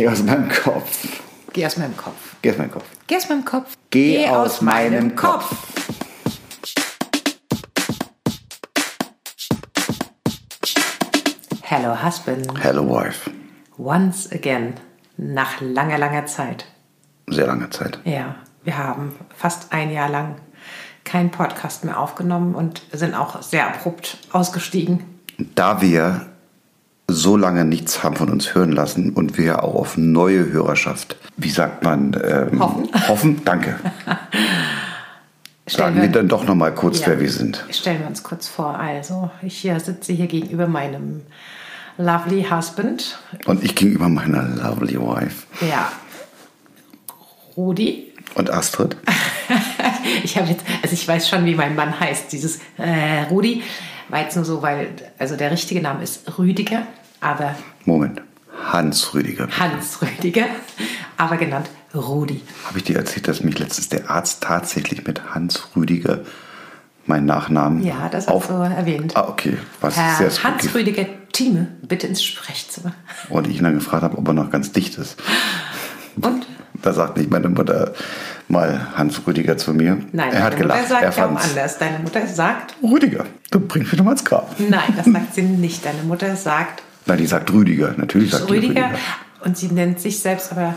[0.00, 1.20] Geh aus meinem Kopf.
[1.52, 2.36] Geh aus meinem Kopf.
[2.40, 2.86] Geh aus meinem Kopf.
[3.06, 3.76] Geh aus meinem Kopf.
[3.90, 5.56] Geh aus meinem Kopf.
[11.60, 12.64] Hello, Husband.
[12.64, 13.30] Hello, wife.
[13.76, 14.72] Once again.
[15.18, 16.64] Nach langer, langer Zeit.
[17.26, 17.98] Sehr lange Zeit.
[18.06, 20.36] Ja, wir haben fast ein Jahr lang
[21.04, 25.20] keinen Podcast mehr aufgenommen und sind auch sehr abrupt ausgestiegen.
[25.54, 26.29] Da wir
[27.12, 31.50] so lange nichts haben von uns hören lassen und wir auch auf neue Hörerschaft, wie
[31.50, 32.88] sagt man, ähm, Hoffen.
[33.08, 33.76] Hoffen, danke.
[35.66, 37.08] Sagen wir dann doch noch mal kurz, Ja.
[37.08, 37.64] wer wir sind.
[37.70, 38.76] Stellen wir uns kurz vor.
[38.78, 41.20] Also, ich hier sitze hier gegenüber meinem
[41.96, 43.18] lovely husband.
[43.46, 45.46] Und ich gegenüber meiner lovely wife.
[45.64, 45.92] Ja,
[47.56, 48.12] Rudi.
[48.34, 48.96] Und Astrid.
[50.24, 53.62] Ich habe jetzt, also ich weiß schon, wie mein Mann heißt, dieses äh, Rudi.
[54.08, 56.82] War jetzt nur so, weil, also der richtige Name ist Rüdiger,
[57.20, 58.22] aber Moment.
[58.72, 59.48] Hans Rüdiger.
[59.58, 60.46] Hans Rüdiger,
[61.16, 62.42] aber genannt Rudi.
[62.66, 66.20] Habe ich dir erzählt, dass mich letztens der Arzt tatsächlich mit Hans Rüdiger
[67.06, 69.16] meinen Nachnamen Ja, das hast du erwähnt.
[69.16, 69.56] Ah, okay.
[69.80, 70.52] Was Herr sehr spooky.
[70.52, 72.92] Hans Rüdiger Thieme, bitte ins Sprechzimmer.
[73.28, 75.16] Und ich ihn dann gefragt habe, ob er noch ganz dicht ist.
[76.20, 76.46] Und?
[76.82, 77.92] Da sagt nicht meine Mutter
[78.48, 79.98] mal Hans Rüdiger zu mir.
[80.12, 80.80] Nein, er hat deine gelacht.
[80.82, 81.48] Mutter sagt er fand's.
[81.50, 81.78] anders.
[81.78, 84.54] Deine Mutter sagt, Rüdiger, du bringst mich doch mal ins Grab.
[84.58, 85.84] nein, das sagt sie nicht.
[85.84, 87.94] Deine Mutter sagt Nein, die sagt Rüdiger.
[87.96, 88.98] Natürlich sagt Rüdiger, Rüdiger.
[89.44, 90.74] und sie nennt sich selbst aber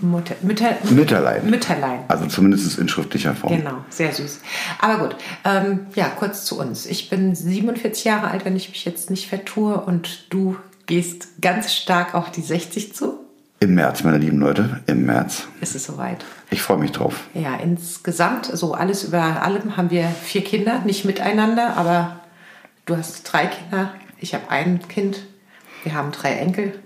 [0.00, 1.48] Mutter, Mütter, Mütterlein.
[1.48, 2.00] Mütterlein.
[2.08, 3.56] Also zumindest in schriftlicher Form.
[3.56, 4.40] Genau, sehr süß.
[4.78, 6.86] Aber gut, ähm, ja, kurz zu uns.
[6.86, 10.56] Ich bin 47 Jahre alt, wenn ich mich jetzt nicht vertue, und du
[10.86, 13.20] gehst ganz stark auf die 60 zu.
[13.58, 15.48] Im März, meine lieben Leute, im März.
[15.62, 16.24] Ist es soweit?
[16.50, 17.20] Ich freue mich drauf.
[17.32, 22.20] Ja, insgesamt, so alles über allem, haben wir vier Kinder, nicht miteinander, aber
[22.84, 25.26] du hast drei Kinder, ich habe ein Kind,
[25.82, 26.78] wir haben drei Enkel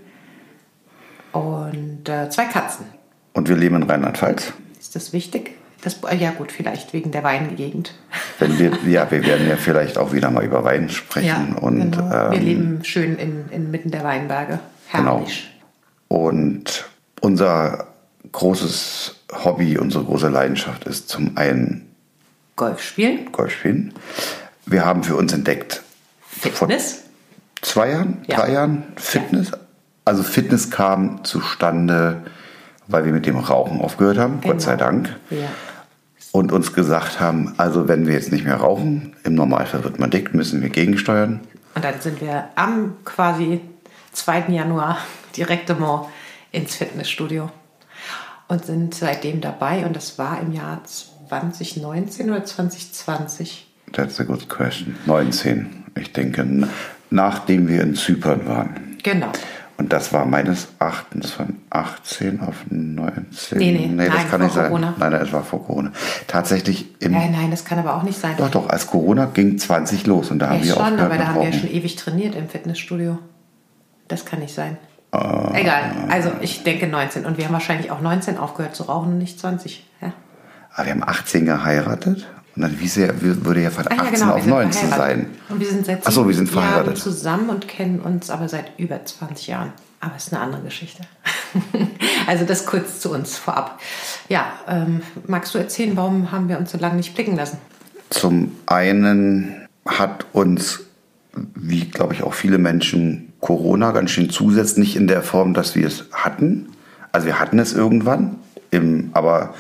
[1.33, 2.87] und äh, zwei Katzen.
[3.33, 4.53] Und wir leben in Rheinland-Pfalz.
[4.79, 5.53] Ist das wichtig?
[5.83, 7.95] Das, äh, ja gut, vielleicht wegen der Weingegend.
[8.39, 11.55] Wenn wir, ja, wir werden ja vielleicht auch wieder mal über Wein sprechen.
[11.57, 12.11] und, genau.
[12.11, 14.61] wir ähm, leben schön in, inmitten der Weinberge.
[14.93, 15.19] Genau.
[15.19, 15.51] Herrlich.
[16.09, 16.89] Und
[17.21, 17.87] unser
[18.33, 21.87] großes Hobby, unsere große Leidenschaft ist zum einen
[22.57, 23.95] Golf spielen, Golf spielen.
[24.67, 25.83] Wir haben für uns entdeckt,
[26.29, 27.05] Fitness.
[27.63, 28.37] Zwei Jahren, Ja.
[28.37, 29.53] drei Jahren Fitness.
[30.05, 32.23] Also Fitness kam zustande,
[32.89, 34.85] weil wir mit dem Rauchen aufgehört haben, Gott sei Genau.
[34.85, 35.17] Dank.
[35.31, 35.49] Ja.
[36.33, 40.11] Und uns gesagt haben, also wenn wir jetzt nicht mehr rauchen, im Normalfall wird man
[40.11, 41.41] dick, müssen wir gegensteuern.
[41.75, 43.61] Und dann sind wir am quasi
[44.13, 44.47] 2.
[44.49, 44.99] Januar
[45.37, 46.09] direkt immer
[46.53, 47.51] ins Fitnessstudio
[48.49, 49.85] und sind seitdem dabei.
[49.85, 53.67] Und das war im Jahr 2019 oder 2020.
[53.93, 54.97] That's a good question.
[55.07, 56.69] 19, ich denke,
[57.11, 58.97] nachdem wir in Zypern waren.
[59.03, 59.33] Genau.
[59.81, 63.57] Und das war meines Erachtens von 18 auf 19.
[63.57, 64.67] Nee, nee, das nein, kann nicht sein.
[64.67, 64.95] Corona.
[64.99, 65.91] Nein, nein, es war vor Corona.
[66.27, 67.15] Tatsächlich im.
[67.15, 68.35] Äh, nein, das kann aber auch nicht sein.
[68.37, 71.17] Doch, doch, als Corona ging 20 los und da haben ja, wir schon, aufgehört aber
[71.17, 73.19] da haben wir ja schon ewig trainiert im Fitnessstudio.
[74.07, 74.77] Das kann nicht sein.
[75.13, 75.53] Ah.
[75.55, 77.25] Egal, also ich denke 19.
[77.25, 79.89] Und wir haben wahrscheinlich auch 19 aufgehört zu rauchen und nicht 20.
[80.03, 80.13] Ja?
[80.75, 84.11] Aber wir haben 18 geheiratet und dann wie sehr würde ja von Ah, 18 ja,
[84.11, 84.89] genau, wir auf sind 19 sein.
[84.91, 85.27] verheiratet.
[85.49, 86.99] Und wir sind seit Ach so, wir sind sieben Jahren verheiratet.
[86.99, 89.73] zusammen und kennen uns aber seit über 20 Jahren.
[90.01, 91.03] Aber es ist eine andere Geschichte.
[92.27, 93.81] also das kurz zu uns vorab.
[94.29, 97.59] Ja, ähm, magst du erzählen, warum haben wir uns so lange nicht blicken lassen?
[98.09, 100.81] Zum einen hat uns,
[101.55, 105.75] wie glaube ich auch viele Menschen, Corona ganz schön zusetzt, nicht in der Form, dass
[105.75, 106.71] wir es hatten.
[107.13, 108.37] Also wir hatten es irgendwann,
[108.71, 109.55] im, aber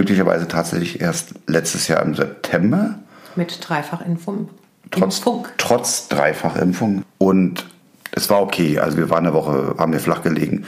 [0.00, 2.98] glücklicherweise tatsächlich erst letztes Jahr im September.
[3.34, 4.50] Mit Dreifachimpfung.
[4.90, 5.48] Trotz, Impfung.
[5.56, 7.02] trotz Dreifachimpfung.
[7.16, 7.64] Und
[8.12, 8.78] es war okay.
[8.78, 10.66] Also wir waren eine Woche, haben wir flach gelegen.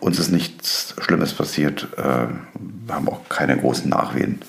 [0.00, 1.88] Uns ist nichts Schlimmes passiert.
[1.96, 2.28] Äh,
[2.86, 4.40] Wir haben auch keine großen Nachwehen.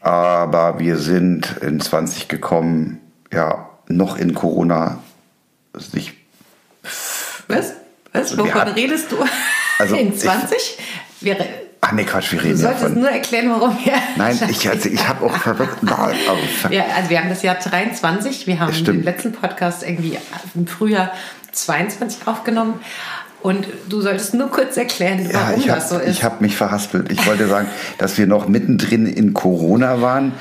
[0.00, 3.00] Aber wir sind in 20 gekommen,
[3.32, 4.98] ja, noch in Corona
[5.74, 6.14] sich
[7.46, 7.74] Was?
[8.12, 8.36] Was?
[8.36, 9.16] Wovon hatten- redest du?
[9.78, 10.78] Also In ich- 20?
[11.20, 11.48] Wir, re-
[11.90, 13.00] Ach nee, Quatsch, wir du reden ja solltest von.
[13.00, 13.92] nur erklären, warum wir.
[14.16, 15.78] Nein, ich, also ich habe auch verrückt.
[15.82, 18.98] Nein, aber ver- Ja, also wir haben das Jahr 23, wir haben Stimmt.
[18.98, 20.16] den letzten Podcast irgendwie
[20.54, 21.10] im Frühjahr
[21.52, 22.74] 22 aufgenommen
[23.42, 26.22] und du solltest nur kurz erklären, Ja, warum ich das so habe ist.
[26.22, 27.10] hab mich verhaspelt.
[27.10, 30.32] Ich wollte sagen, dass wir noch mittendrin in Corona waren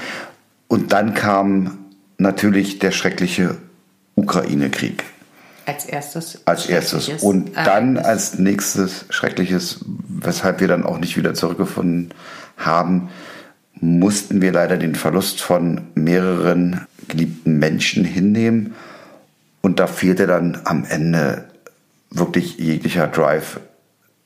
[0.67, 1.77] und dann kam
[2.17, 3.57] natürlich der schreckliche
[4.15, 5.03] Ukraine-Krieg
[5.69, 6.41] als erstes.
[6.45, 7.09] als erstes.
[7.21, 8.05] Und dann Ereignis.
[8.05, 12.13] als nächstes schreckliches, weshalb wir dann auch nicht wieder zurückgefunden
[12.57, 13.09] haben,
[13.75, 18.73] mussten wir leider den Verlust von mehreren geliebten Menschen hinnehmen.
[19.61, 21.45] Und da fehlte dann am Ende
[22.09, 23.59] wirklich jeglicher Drive,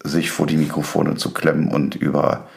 [0.04, 2.48] sich vor die Mikrofone zu klemmen und über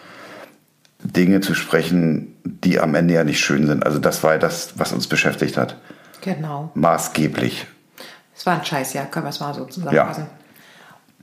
[1.03, 3.85] Dinge zu sprechen, die am Ende ja nicht schön sind.
[3.85, 5.77] Also das war das, was uns beschäftigt hat.
[6.23, 6.71] Genau.
[6.75, 7.67] Maßgeblich.
[8.37, 10.25] Es war ein Scheißjahr, können wir es mal so zusammenfassen.
[10.25, 10.31] Ja.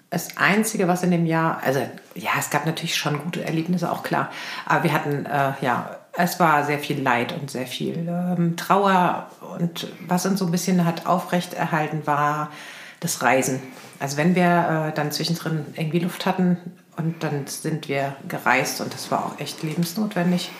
[0.10, 1.80] Das Einzige, was in dem Jahr, also
[2.15, 4.31] ja, es gab natürlich schon gute Erlebnisse, auch klar.
[4.65, 9.27] Aber wir hatten, äh, ja, es war sehr viel Leid und sehr viel ähm, Trauer.
[9.57, 12.51] Und was uns so ein bisschen hat aufrechterhalten, war
[13.00, 13.60] das Reisen.
[14.00, 16.57] Also wenn wir äh, dann zwischendrin irgendwie Luft hatten
[16.98, 20.51] und dann sind wir gereist und das war auch echt lebensnotwendig.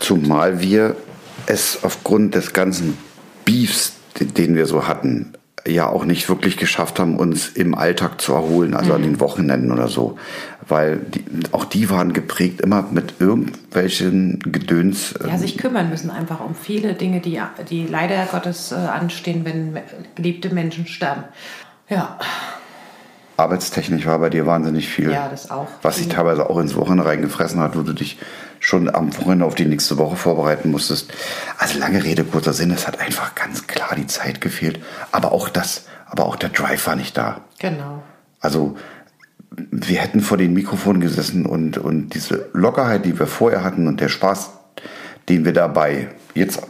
[0.00, 0.96] Zumal wir
[1.46, 2.98] es aufgrund des ganzen
[3.44, 5.34] Beefs, den wir so hatten,
[5.66, 8.94] ja auch nicht wirklich geschafft haben, uns im Alltag zu erholen, also mhm.
[8.96, 10.18] an den Wochenenden oder so.
[10.66, 15.14] Weil die, auch die waren geprägt immer mit irgendwelchen Gedöns.
[15.26, 19.78] Ja, sich kümmern müssen einfach um viele Dinge, die, die leider Gottes äh, anstehen, wenn
[20.14, 21.24] geliebte Menschen sterben.
[21.88, 22.18] Ja.
[23.36, 25.10] Arbeitstechnisch war bei dir wahnsinnig viel.
[25.10, 25.66] Ja, das auch.
[25.82, 28.18] Was sich teilweise auch ins Wochenende reingefressen hat, wo du dich
[28.60, 31.12] schon am Wochenende auf die nächste Woche vorbereiten musstest.
[31.58, 34.80] Also lange Rede, kurzer Sinn, es hat einfach ganz klar die Zeit gefehlt.
[35.12, 37.40] Aber auch das, aber auch der Drive war nicht da.
[37.58, 38.02] Genau.
[38.40, 38.76] Also
[39.50, 44.00] wir hätten vor den Mikrofonen gesessen und, und diese Lockerheit, die wir vorher hatten und
[44.00, 44.50] der Spaß,
[45.28, 46.62] den wir dabei jetzt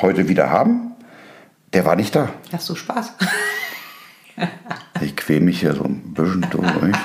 [0.00, 0.92] heute wieder haben,
[1.72, 2.28] der war nicht da.
[2.52, 3.12] Hast du Spaß?
[5.00, 6.96] ich quäle mich hier so ein bisschen durch.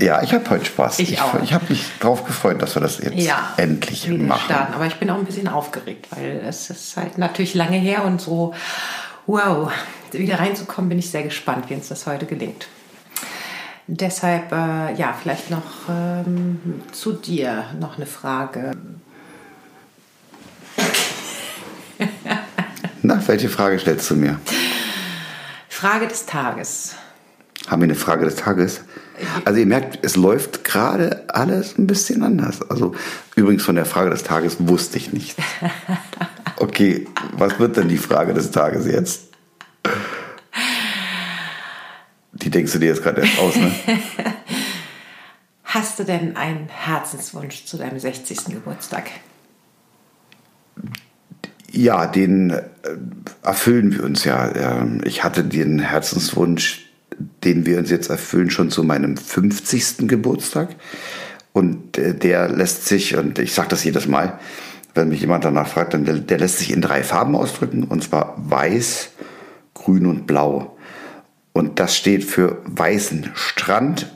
[0.00, 0.98] Ja, ich habe heute Spaß.
[0.98, 1.40] Ich, auch.
[1.42, 4.42] Ich habe mich darauf gefreut, dass wir das jetzt ja, endlich machen.
[4.44, 4.74] Starten.
[4.74, 8.20] Aber ich bin auch ein bisschen aufgeregt, weil es ist halt natürlich lange her und
[8.20, 8.54] so,
[9.26, 9.70] wow,
[10.12, 12.66] wieder reinzukommen, bin ich sehr gespannt, wie uns das heute gelingt.
[13.86, 18.72] Deshalb, äh, ja, vielleicht noch ähm, zu dir noch eine Frage.
[23.02, 24.40] Na, welche Frage stellst du mir?
[25.74, 26.94] Frage des Tages.
[27.66, 28.82] Haben wir eine Frage des Tages?
[29.44, 32.62] Also ihr merkt, es läuft gerade alles ein bisschen anders.
[32.70, 32.94] Also
[33.34, 35.36] übrigens von der Frage des Tages wusste ich nicht.
[36.56, 39.24] Okay, was wird denn die Frage des Tages jetzt?
[42.32, 43.74] Die denkst du dir jetzt gerade erst aus, ne?
[45.64, 48.44] Hast du denn einen Herzenswunsch zu deinem 60.
[48.44, 49.10] Geburtstag?
[51.74, 52.62] Ja, den äh,
[53.42, 54.54] erfüllen wir uns ja.
[54.54, 56.86] Ähm, ich hatte den Herzenswunsch,
[57.42, 60.06] den wir uns jetzt erfüllen, schon zu meinem 50.
[60.06, 60.76] Geburtstag.
[61.52, 64.38] Und äh, der lässt sich, und ich sage das jedes Mal,
[64.94, 68.04] wenn mich jemand danach fragt, dann der, der lässt sich in drei Farben ausdrücken, und
[68.04, 69.10] zwar weiß,
[69.74, 70.76] grün und blau.
[71.52, 74.14] Und das steht für weißen Strand,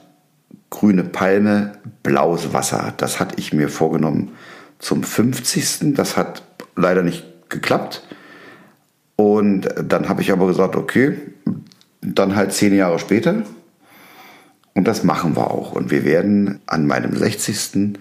[0.70, 1.72] grüne Palme,
[2.05, 2.94] blaues Wasser.
[2.99, 4.31] Das hatte ich mir vorgenommen
[4.78, 5.94] zum 50.
[5.94, 6.43] Das hat
[6.76, 8.06] leider nicht geklappt.
[9.17, 11.17] Und dann habe ich aber gesagt, okay,
[12.00, 13.43] dann halt zehn Jahre später.
[14.75, 15.73] Und das machen wir auch.
[15.73, 17.99] Und wir werden an meinem 60.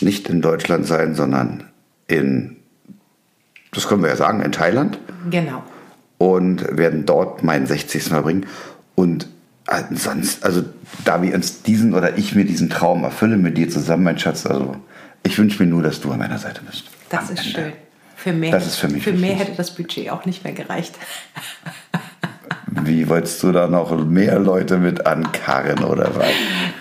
[0.00, 1.64] nicht in Deutschland sein, sondern
[2.08, 2.56] in,
[3.72, 4.98] das können wir ja sagen, in Thailand.
[5.30, 5.62] Genau.
[6.18, 8.02] Und werden dort meinen 60.
[8.02, 8.46] verbringen.
[8.94, 9.28] Und
[9.92, 10.64] sonst, also
[11.04, 14.44] da wir uns diesen oder ich mir diesen Traum erfülle mit dir zusammen, mein Schatz,
[14.44, 14.76] also
[15.22, 16.84] ich wünsche mir nur, dass du an meiner Seite bist.
[17.08, 17.50] Das ist Ende.
[17.50, 17.72] schön.
[18.22, 20.94] Für mehr, das ist für mich für mehr hätte das Budget auch nicht mehr gereicht.
[22.66, 26.28] Wie wolltest du da noch mehr Leute mit ankarren oder was?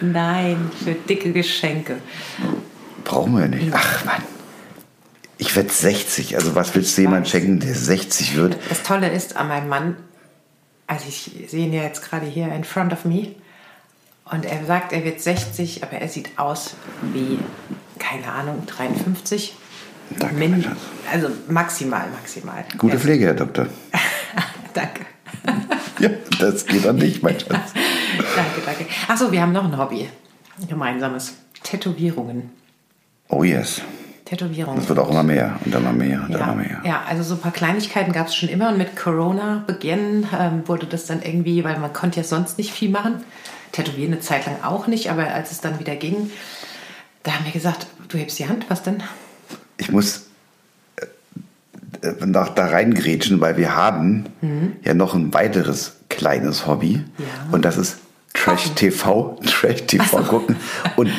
[0.02, 1.96] Nein, für dicke Geschenke.
[3.06, 3.72] Brauchen wir nicht.
[3.72, 4.22] Ach Mann.
[5.38, 6.36] Ich werde 60.
[6.36, 8.58] Also was willst du jemand schenken, der 60 wird?
[8.68, 9.96] Das Tolle ist an meinem Mann,
[10.88, 13.36] also ich sehe ihn ja jetzt gerade hier in front of me.
[14.26, 16.76] Und er sagt, er wird 60, aber er sieht aus
[17.14, 17.40] wie,
[17.98, 19.56] keine Ahnung, 53.
[20.18, 20.66] Danke, Min
[21.12, 22.64] also maximal, maximal.
[22.78, 23.68] Gute Pflege, Herr Doktor.
[24.74, 25.06] Danke.
[26.00, 27.50] ja, das geht an dich, mein Schatz.
[28.36, 28.86] danke, danke.
[29.08, 30.10] Achso, wir haben noch ein Hobby.
[30.68, 31.36] Gemeinsames.
[31.64, 32.52] Tätowierungen.
[33.30, 33.82] Oh yes.
[34.26, 34.80] Tätowierungen.
[34.80, 36.82] Das wird auch immer mehr und immer mehr und ja, immer mehr.
[36.86, 40.68] Ja, also so ein paar Kleinigkeiten gab es schon immer und mit Corona beginn ähm,
[40.68, 43.24] wurde das dann irgendwie, weil man konnte ja sonst nicht viel machen.
[43.72, 46.32] Tätowieren eine Zeit lang auch nicht, aber als es dann wieder ging,
[47.24, 49.04] da haben wir gesagt, du hebst die Hand, was denn?
[49.80, 50.28] Ich muss
[50.98, 54.74] äh, nach, da reingrätschen, weil wir haben mhm.
[54.84, 57.26] ja noch ein weiteres kleines Hobby ja.
[57.52, 57.98] und das ist
[58.34, 60.24] Trash TV, Trash TV so.
[60.24, 60.56] gucken
[60.96, 61.10] und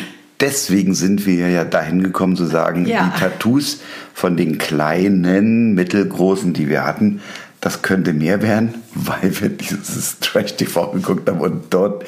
[0.40, 3.12] deswegen sind wir ja dahin gekommen zu sagen, ja.
[3.14, 3.80] die Tattoos
[4.14, 7.20] von den kleinen, mittelgroßen, die wir hatten,
[7.60, 12.04] das könnte mehr werden, weil wir dieses Trash TV geguckt haben und dort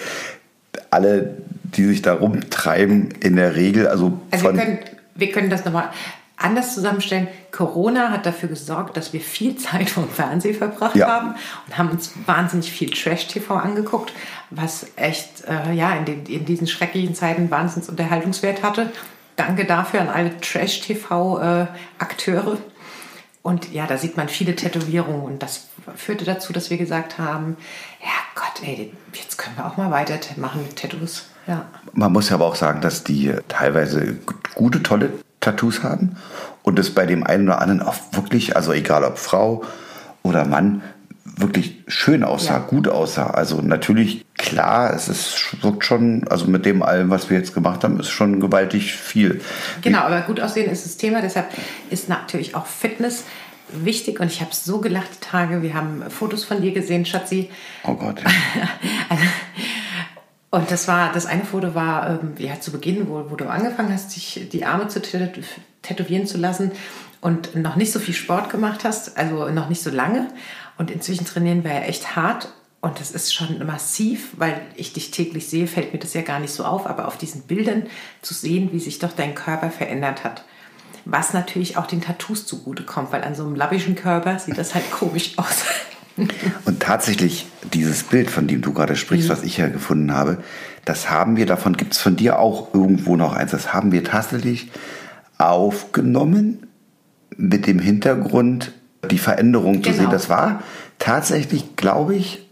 [0.91, 4.79] alle, die sich da rumtreiben, in der Regel, also, also wir können,
[5.15, 5.91] wir können das nochmal
[6.43, 7.29] anders zusammenstellen.
[7.51, 11.09] Corona hat dafür gesorgt, dass wir viel Zeit vom Fernsehen verbracht Ja.
[11.09, 11.35] haben
[11.67, 14.13] und haben uns wahnsinnig viel Trash-TV angeguckt,
[14.51, 18.91] was echt äh, ja, in, den, in diesen schrecklichen Zeiten wahnsinns Unterhaltungswert hatte.
[19.37, 22.59] Danke dafür an alle Trash-TV-Akteure.
[23.43, 27.57] Und ja, da sieht man viele Tätowierungen und das führte dazu, dass wir gesagt haben,
[28.01, 31.27] ja Gott, ey, jetzt können wir auch mal weitermachen mit Tattoos.
[31.49, 31.67] Ja.
[31.93, 34.17] Man muss ja aber auch sagen, dass die teilweise
[34.55, 35.11] gute, tolle
[35.43, 36.17] Tattoos haben
[36.63, 39.63] und es bei dem einen oder anderen auch wirklich, also egal ob Frau
[40.23, 40.81] oder Mann,
[41.25, 42.59] wirklich schön aussah, Ja.
[42.61, 43.29] gut aussah.
[43.29, 47.85] Also natürlich, klar, es ist, wirkt schon, also mit dem allem, was wir jetzt gemacht
[47.85, 49.41] haben, ist schon gewaltig viel.
[49.83, 51.21] Genau, aber gut aussehen ist das Thema.
[51.23, 51.47] Deshalb
[51.91, 53.25] ist natürlich auch Fitness
[53.73, 54.21] wichtig.
[54.21, 55.63] Und ich habe so gelacht die Tage.
[55.63, 57.51] Wir haben Fotos von dir gesehen, Schatzi.
[57.85, 58.23] Oh Gott.
[60.55, 63.91] Und das war, das eine Foto war, ähm, ja, zu Beginn, wo, wo du angefangen
[63.91, 65.43] hast, dich die Arme zu tät-
[65.81, 66.73] tätowieren zu lassen
[67.23, 70.29] und noch nicht so viel Sport gemacht hast, also noch nicht so lange.
[70.77, 72.53] Und inzwischen trainieren wir ja echt hart.
[72.83, 76.39] Und das ist schon massiv, weil ich dich täglich sehe, fällt mir das ja gar
[76.39, 76.87] nicht so auf.
[76.87, 77.85] Aber auf diesen Bildern
[78.21, 80.45] zu sehen, wie sich doch dein Körper verändert hat.
[81.07, 84.91] Was natürlich auch den Tattoos zugutekommt, weil an so einem labbischen Körper sieht das halt
[84.91, 85.65] komisch aus.
[86.65, 90.39] Und tatsächlich, dieses Bild, von dem du gerade sprichst, was ich ja gefunden habe,
[90.85, 94.03] das haben wir, davon gibt es von dir auch irgendwo noch eins, das haben wir
[94.05, 94.71] tatsächlich
[95.39, 96.67] aufgenommen
[97.37, 98.73] mit dem Hintergrund,
[99.11, 100.03] die Veränderung zu Genau.
[100.03, 100.11] sehen.
[100.11, 100.63] Das war
[100.99, 102.49] tatsächlich, glaube ich,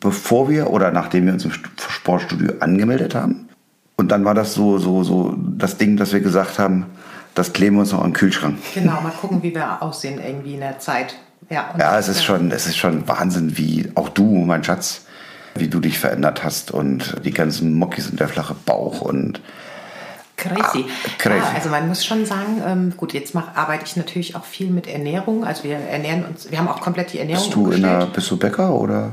[0.00, 3.48] bevor wir oder nachdem wir uns im St- Sportstudio angemeldet haben.
[3.96, 6.86] Und dann war das so, so, so das Ding, dass wir gesagt haben,
[7.34, 8.56] das kleben wir uns noch an den Kühlschrank.
[8.74, 11.16] genau, mal gucken, wie wir aussehen irgendwie in der Zeit.
[11.50, 15.02] Ja, Ja, es ist schon, es ist schon Wahnsinn, wie auch du, mein Schatz,
[15.54, 19.40] wie du dich verändert hast und die ganzen Mockis und der flache Bauch und
[20.36, 20.84] Crazy.
[20.86, 21.38] Ah, crazy.
[21.38, 24.68] Ja, also man muss schon sagen, ähm, gut, jetzt mach, arbeite ich natürlich auch viel
[24.68, 25.44] mit Ernährung.
[25.44, 28.02] Also wir ernähren uns, wir haben auch komplett die Ernährung bist du in umgestellt.
[28.02, 29.12] der, bist du Bäcker oder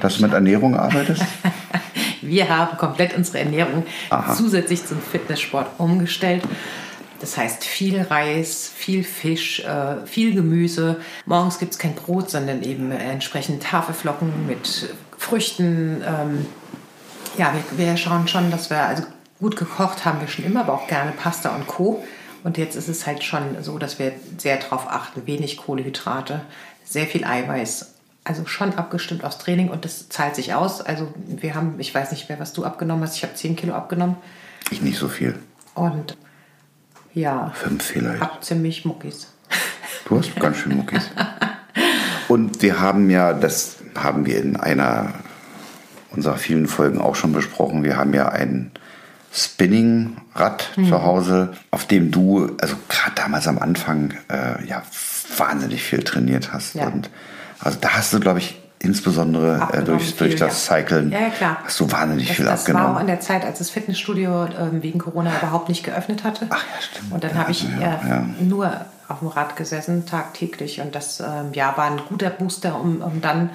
[0.00, 1.24] dass du mit Ernährung arbeitest?
[2.22, 4.34] Wir haben komplett unsere Ernährung Aha.
[4.34, 6.42] zusätzlich zum Fitnesssport umgestellt.
[7.20, 11.00] Das heißt viel Reis, viel Fisch, äh, viel Gemüse.
[11.26, 16.02] Morgens gibt es kein Brot, sondern eben äh, entsprechend Haferflocken mit Früchten.
[16.04, 16.46] Ähm,
[17.36, 19.02] ja, wir, wir schauen schon, dass wir, also
[19.38, 22.02] gut gekocht haben wir schon immer, aber auch gerne Pasta und Co.
[22.42, 26.40] Und jetzt ist es halt schon so, dass wir sehr darauf achten, wenig Kohlenhydrate,
[26.84, 27.94] sehr viel Eiweiß.
[28.24, 30.80] Also schon abgestimmt aufs Training und das zahlt sich aus.
[30.80, 33.74] Also wir haben, ich weiß nicht mehr, was du abgenommen hast, ich habe 10 Kilo
[33.74, 34.16] abgenommen
[34.70, 35.38] Ich nicht so viel.
[35.74, 36.16] und
[37.14, 38.20] ja, Fünf vielleicht.
[38.20, 39.28] hab ziemlich Muckis.
[40.06, 41.08] Du hast ganz schön Muckis.
[42.28, 45.14] Und wir haben ja, das haben wir in einer
[46.12, 48.70] unserer vielen Folgen auch schon besprochen, wir haben ja ein
[49.32, 50.88] Spinningrad Mhm.
[50.88, 54.82] zu Hause, auf dem du, also gerade damals am Anfang, äh, ja,
[55.36, 56.74] wahnsinnig viel trainiert hast.
[56.74, 56.86] Ja.
[56.88, 57.10] Und
[57.60, 60.76] also da hast du, glaube ich, insbesondere äh, Abgenommen durch, durch viel, das ja.
[60.76, 61.58] Cyclen, Ja, ja, klar.
[61.64, 63.00] hast du wahnsinnig Das, viel das war auch abgenommen.
[63.02, 66.46] in der Zeit, als das Fitnessstudio ähm, wegen Corona überhaupt nicht geöffnet hatte.
[66.50, 67.12] Ach ja, stimmt.
[67.12, 68.72] Und dann habe ich ja, äh, nur
[69.08, 70.80] auf dem Rad gesessen, tagtäglich.
[70.80, 73.50] Und das ähm, ja, war ein guter Booster, um, um dann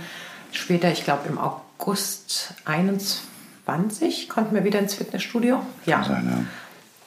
[0.52, 5.62] später, ich glaube im August 21, konnten wir wieder ins Fitnessstudio.
[5.86, 6.44] Ja, sein, ja.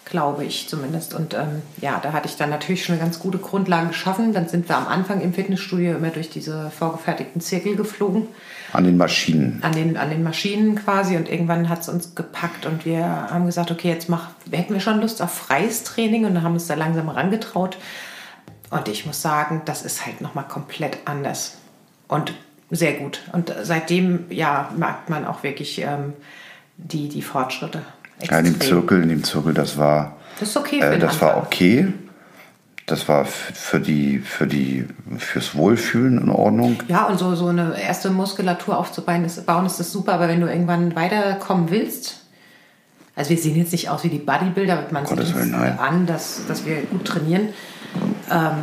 [0.09, 1.15] Glaube ich zumindest.
[1.15, 4.33] Und ähm, ja, da hatte ich dann natürlich schon eine ganz gute Grundlage geschaffen.
[4.33, 8.27] Dann sind wir am Anfang im Fitnessstudio immer durch diese vorgefertigten Zirkel geflogen
[8.73, 9.61] An den Maschinen.
[9.63, 13.47] an den, an den Maschinen quasi und irgendwann hat es uns gepackt und wir haben
[13.47, 16.75] gesagt, okay, jetzt mach, hätten wir schon Lust auf freies Training und haben uns da
[16.75, 17.77] langsam herangetraut.
[18.71, 21.59] Und ich muss sagen, das ist halt nochmal komplett anders
[22.07, 22.35] und
[22.71, 23.23] sehr gut.
[23.33, 26.13] Und seitdem, ja, merkt man auch wirklich ähm,
[26.77, 27.83] die, die Fortschritte.
[28.23, 28.61] Ja, in dem.
[28.61, 31.47] Zirkel, in dem Zirkel, das war, Das ist okay äh, das war Anfang.
[31.47, 31.93] okay.
[32.87, 34.87] Das war für die, für die,
[35.19, 36.83] fürs Wohlfühlen in Ordnung.
[36.89, 40.41] Ja, und so, so eine erste Muskulatur aufzubauen ist, bauen ist das super, aber wenn
[40.41, 42.23] du irgendwann weiterkommen willst,
[43.15, 45.79] also wir sehen jetzt nicht aus wie die Bodybuilder, man sieht uns nein.
[45.79, 47.49] an, dass, dass wir gut trainieren.
[48.31, 48.55] Ähm,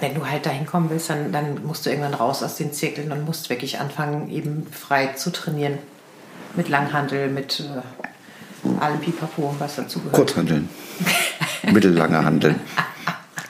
[0.00, 3.12] wenn du halt dahin kommen willst, dann, dann musst du irgendwann raus aus den Zirkeln
[3.12, 5.78] und musst wirklich anfangen, eben frei zu trainieren.
[6.54, 8.08] Mit Langhandel, mit äh,
[8.80, 10.14] allem Pipapo, was dazu gehört.
[10.14, 10.68] Kurzhandeln.
[11.72, 12.60] Mittellange Handeln.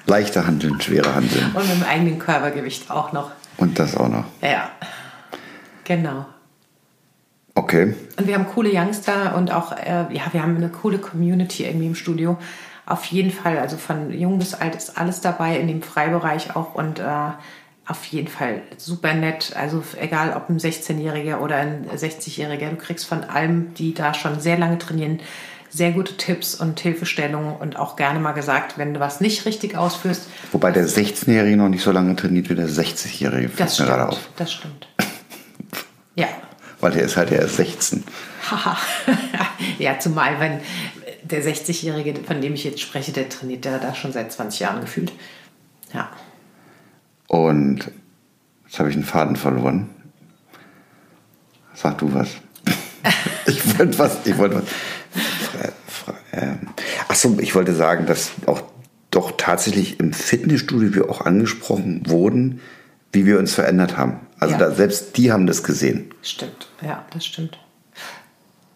[0.06, 1.52] Leichte Handeln, schwere Handeln.
[1.54, 3.30] Und mit dem eigenen Körpergewicht auch noch.
[3.58, 4.24] Und das auch noch.
[4.40, 4.70] Ja,
[5.84, 6.26] genau.
[7.54, 7.94] Okay.
[8.16, 11.88] Und wir haben coole Youngster und auch, äh, ja, wir haben eine coole Community irgendwie
[11.88, 12.38] im Studio.
[12.86, 16.74] Auf jeden Fall, also von jung bis alt ist alles dabei, in dem Freibereich auch
[16.74, 17.04] und äh,
[17.88, 19.54] auf jeden Fall super nett.
[19.56, 24.40] Also egal ob ein 16-Jähriger oder ein 60-Jähriger, du kriegst von allem, die da schon
[24.40, 25.20] sehr lange trainieren,
[25.70, 29.76] sehr gute Tipps und Hilfestellungen und auch gerne mal gesagt, wenn du was nicht richtig
[29.76, 30.28] ausführst.
[30.52, 33.50] Wobei der 16-Jährige noch nicht so lange trainiert wie der 60-Jährige.
[33.56, 34.18] Das stimmt.
[34.36, 34.88] Das stimmt.
[36.14, 36.28] ja.
[36.80, 38.04] Weil der ist halt erst 16.
[39.78, 40.60] ja, zumal wenn
[41.22, 44.80] der 60-Jährige, von dem ich jetzt spreche, der trainiert der da schon seit 20 Jahren
[44.80, 45.12] gefühlt.
[45.92, 46.10] Ja.
[47.28, 47.90] Und
[48.66, 49.88] jetzt habe ich einen Faden verloren.
[51.74, 52.28] Sag du was.
[53.46, 54.26] ich wollte was.
[54.26, 54.64] Ich wollte was.
[56.32, 56.68] Ähm,
[57.08, 58.62] Achso, ich wollte sagen, dass auch
[59.10, 62.60] doch tatsächlich im Fitnessstudio wir auch angesprochen wurden,
[63.12, 64.20] wie wir uns verändert haben.
[64.38, 64.58] Also ja.
[64.58, 66.12] da, selbst die haben das gesehen.
[66.22, 67.58] Stimmt, ja, das stimmt.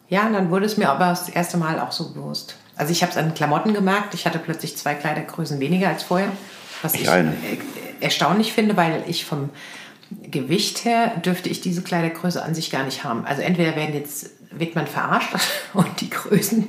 [0.08, 2.56] Ja, und dann wurde es mir aber das erste Mal auch so bewusst.
[2.76, 4.14] Also ich habe es an Klamotten gemerkt.
[4.14, 6.32] Ich hatte plötzlich zwei Kleidergrößen weniger als vorher.
[6.82, 7.08] Was ich, ich
[8.02, 9.50] erstaunlich finde, weil ich vom
[10.30, 13.24] Gewicht her dürfte ich diese Kleidergröße an sich gar nicht haben.
[13.24, 15.34] Also entweder werden jetzt, wird man verarscht
[15.74, 16.68] und die Größen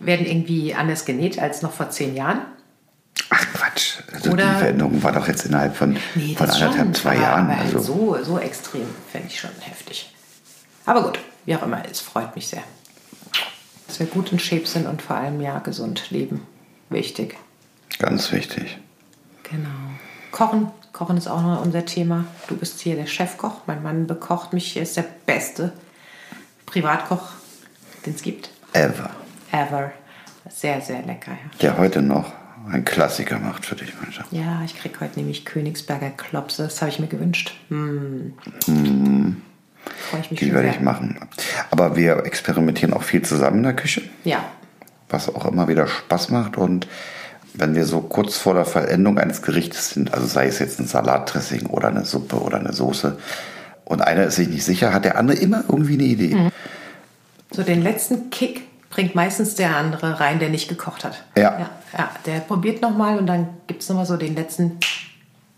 [0.00, 2.42] werden irgendwie anders genäht als noch vor zehn Jahren.
[3.30, 3.98] Ach Quatsch.
[4.12, 7.50] Also Oder, die Veränderung war doch jetzt innerhalb von, nee, von anderthalb, schon, zwei Jahren.
[7.50, 7.78] Also.
[7.78, 10.12] so, so extrem fände ich schon heftig.
[10.86, 12.62] Aber gut, wie auch immer, es freut mich sehr.
[13.86, 16.46] Dass wir gut in Shape sind und vor allem ja gesund leben.
[16.90, 17.36] Wichtig.
[17.98, 18.78] Ganz wichtig.
[19.44, 19.68] Genau.
[20.34, 20.66] Kochen.
[20.92, 22.24] Kochen ist auch noch unser Thema.
[22.48, 23.60] Du bist hier der Chefkoch.
[23.66, 24.76] Mein Mann bekocht mich.
[24.76, 25.72] Er ist der beste
[26.66, 27.28] Privatkoch,
[28.04, 28.50] den es gibt.
[28.72, 29.10] Ever.
[29.52, 29.92] Ever.
[30.50, 31.30] Sehr, sehr lecker.
[31.30, 31.58] Ja.
[31.60, 32.32] Der heute noch
[32.68, 34.26] ein Klassiker macht für dich, mein Schatz.
[34.32, 36.64] Ja, ich kriege heute nämlich Königsberger Klopse.
[36.64, 37.54] Das habe ich mir gewünscht.
[37.68, 38.32] Mm.
[38.66, 39.42] Mm.
[40.10, 41.28] Freue ich mich Die werde ich machen.
[41.70, 44.02] Aber wir experimentieren auch viel zusammen in der Küche.
[44.24, 44.44] Ja.
[45.08, 46.88] Was auch immer wieder Spaß macht und
[47.54, 50.86] wenn wir so kurz vor der Vollendung eines Gerichtes sind, also sei es jetzt ein
[50.86, 53.16] Salatdressing oder eine Suppe oder eine Soße,
[53.84, 56.34] und einer ist sich nicht sicher, hat der andere immer irgendwie eine Idee.
[56.34, 56.50] Mhm.
[57.50, 61.22] So den letzten Kick bringt meistens der andere rein, der nicht gekocht hat.
[61.36, 61.42] Ja.
[61.42, 64.78] Ja, ja der probiert nochmal und dann gibt es nochmal so den letzten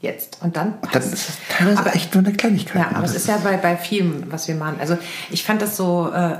[0.00, 0.38] jetzt.
[0.42, 0.74] Und dann.
[0.82, 2.82] Und dann ist es teilweise aber, echt nur eine Kleinigkeit.
[2.82, 4.76] Ja, aber es ist ja bei, bei vielem, was wir machen.
[4.80, 4.98] Also
[5.30, 6.38] ich fand das so, äh,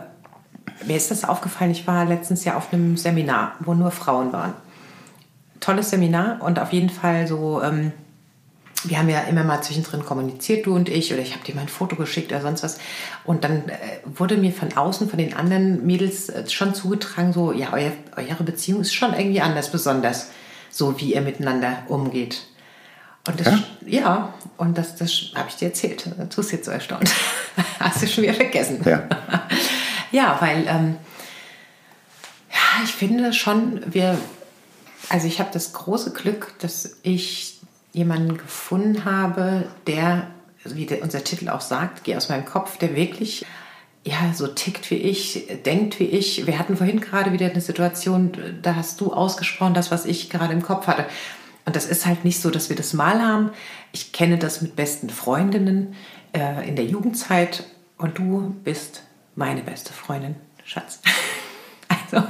[0.85, 4.53] mir ist das aufgefallen, ich war letztens ja auf einem Seminar, wo nur Frauen waren
[5.61, 7.93] tolles Seminar und auf jeden Fall so, ähm,
[8.85, 11.63] wir haben ja immer mal zwischendrin kommuniziert, du und ich, oder ich habe dir mal
[11.63, 12.79] ein Foto geschickt oder sonst was.
[13.25, 17.53] Und dann äh, wurde mir von außen, von den anderen Mädels äh, schon zugetragen, so,
[17.53, 20.31] ja, euer, eure Beziehung ist schon irgendwie anders, besonders,
[20.71, 22.43] so wie ihr miteinander umgeht.
[23.27, 23.59] Und das, ja?
[23.87, 26.07] ja, und das, das habe ich dir erzählt.
[26.07, 27.13] Du tust jetzt so erstaunt.
[27.81, 28.81] Hast du schon wieder vergessen.
[28.85, 29.03] Ja,
[30.13, 30.97] ja weil ähm,
[32.51, 34.17] ja, ich finde schon, wir,
[35.09, 37.61] also ich habe das große Glück, dass ich
[37.93, 40.29] jemanden gefunden habe, der,
[40.65, 43.47] wie unser Titel auch sagt, geh aus meinem Kopf, der wirklich
[44.07, 46.47] ja, so tickt wie ich, denkt wie ich.
[46.47, 48.31] Wir hatten vorhin gerade wieder eine Situation,
[48.63, 51.07] da hast du ausgesprochen, das, was ich gerade im Kopf hatte.
[51.65, 53.51] Und das ist halt nicht so, dass wir das mal haben.
[53.91, 55.97] Ich kenne das mit besten Freundinnen
[56.33, 57.65] äh, in der Jugendzeit
[57.99, 59.03] und du bist
[59.35, 61.01] meine beste Freundin, Schatz.
[62.11, 62.27] Also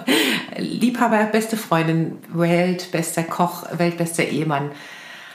[0.59, 4.71] Liebhaber, beste Freundin, weltbester Koch, weltbester Ehemann.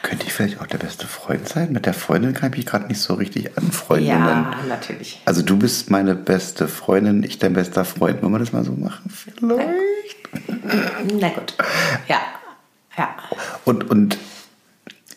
[0.01, 1.71] Könnte ich vielleicht auch der beste Freund sein?
[1.71, 4.07] Mit der Freundin kann ich mich gerade nicht so richtig anfreunden.
[4.07, 5.21] Ja, natürlich.
[5.25, 8.23] Also du bist meine beste Freundin, ich dein bester Freund.
[8.23, 9.11] Wollen wir das mal so machen?
[9.11, 10.17] Vielleicht.
[11.19, 11.53] Na gut.
[12.07, 12.19] Ja.
[12.97, 13.15] Ja.
[13.63, 14.17] Und, und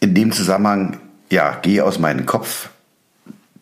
[0.01, 2.69] in dem Zusammenhang, ja, geh aus meinem Kopf.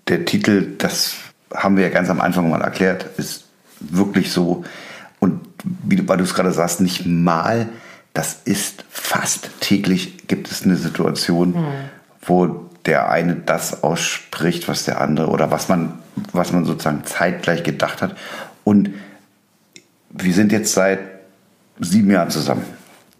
[0.08, 1.14] Der Titel, das
[1.54, 3.44] haben wir ja ganz am Anfang mal erklärt, ist
[3.78, 4.64] wirklich so.
[5.22, 5.40] Und
[5.84, 7.68] wie du, weil du es gerade sagst, nicht mal,
[8.12, 11.64] das ist fast täglich gibt es eine Situation, mhm.
[12.22, 16.00] wo der eine das ausspricht, was der andere oder was man,
[16.32, 18.16] was man sozusagen zeitgleich gedacht hat.
[18.64, 18.90] Und
[20.10, 20.98] wir sind jetzt seit
[21.78, 22.64] sieben Jahren zusammen.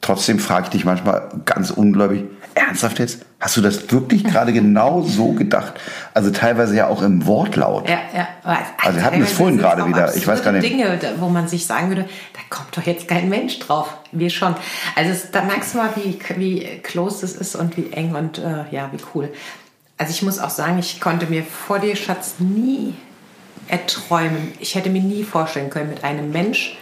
[0.03, 3.25] Trotzdem frage ich dich manchmal ganz ungläubig, ernsthaft jetzt?
[3.39, 5.75] Hast du das wirklich gerade genau so gedacht?
[6.13, 7.89] Also teilweise ja auch im Wortlaut.
[7.89, 8.29] Ja, ja.
[8.79, 10.15] Also wir hatten es vorhin gerade wieder.
[10.17, 10.65] Ich weiß gar nicht.
[10.65, 13.97] Dinge, wo man sich sagen würde, da kommt doch jetzt kein Mensch drauf.
[14.11, 14.57] Wir schon.
[14.97, 18.39] Also es, da merkst du mal, wie, wie close es ist und wie eng und
[18.39, 19.33] äh, ja, wie cool.
[19.99, 22.95] Also ich muss auch sagen, ich konnte mir vor dir, Schatz, nie
[23.69, 24.53] erträumen.
[24.59, 26.77] Ich hätte mir nie vorstellen können, mit einem Mensch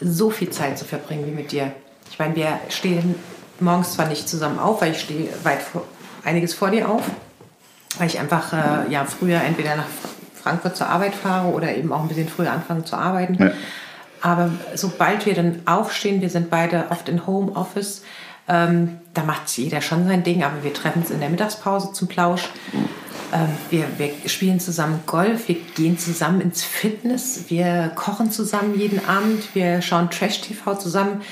[0.00, 1.72] so viel Zeit zu verbringen wie mit dir.
[2.12, 3.14] Ich meine, wir stehen
[3.58, 5.82] morgens zwar nicht zusammen auf, weil ich stehe weit vor,
[6.24, 7.02] einiges vor dir auf,
[7.98, 9.86] weil ich einfach äh, ja, früher entweder nach
[10.34, 13.42] Frankfurt zur Arbeit fahre oder eben auch ein bisschen früher anfange zu arbeiten.
[13.42, 13.52] Ja.
[14.20, 18.02] Aber sobald wir dann aufstehen, wir sind beide oft in Homeoffice,
[18.46, 22.08] ähm, da macht jeder schon sein Ding, aber wir treffen uns in der Mittagspause zum
[22.08, 22.50] Plausch.
[23.32, 29.08] Ähm, wir, wir spielen zusammen Golf, wir gehen zusammen ins Fitness, wir kochen zusammen jeden
[29.08, 31.22] Abend, wir schauen Trash-TV zusammen.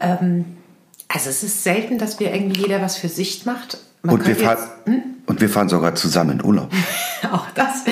[0.00, 0.44] Ähm,
[1.08, 3.78] also es ist selten, dass wir irgendwie jeder was für sich macht.
[4.02, 5.02] Und wir, fahren, hm?
[5.26, 6.70] und wir fahren sogar zusammen in Urlaub.
[7.32, 7.84] Auch das.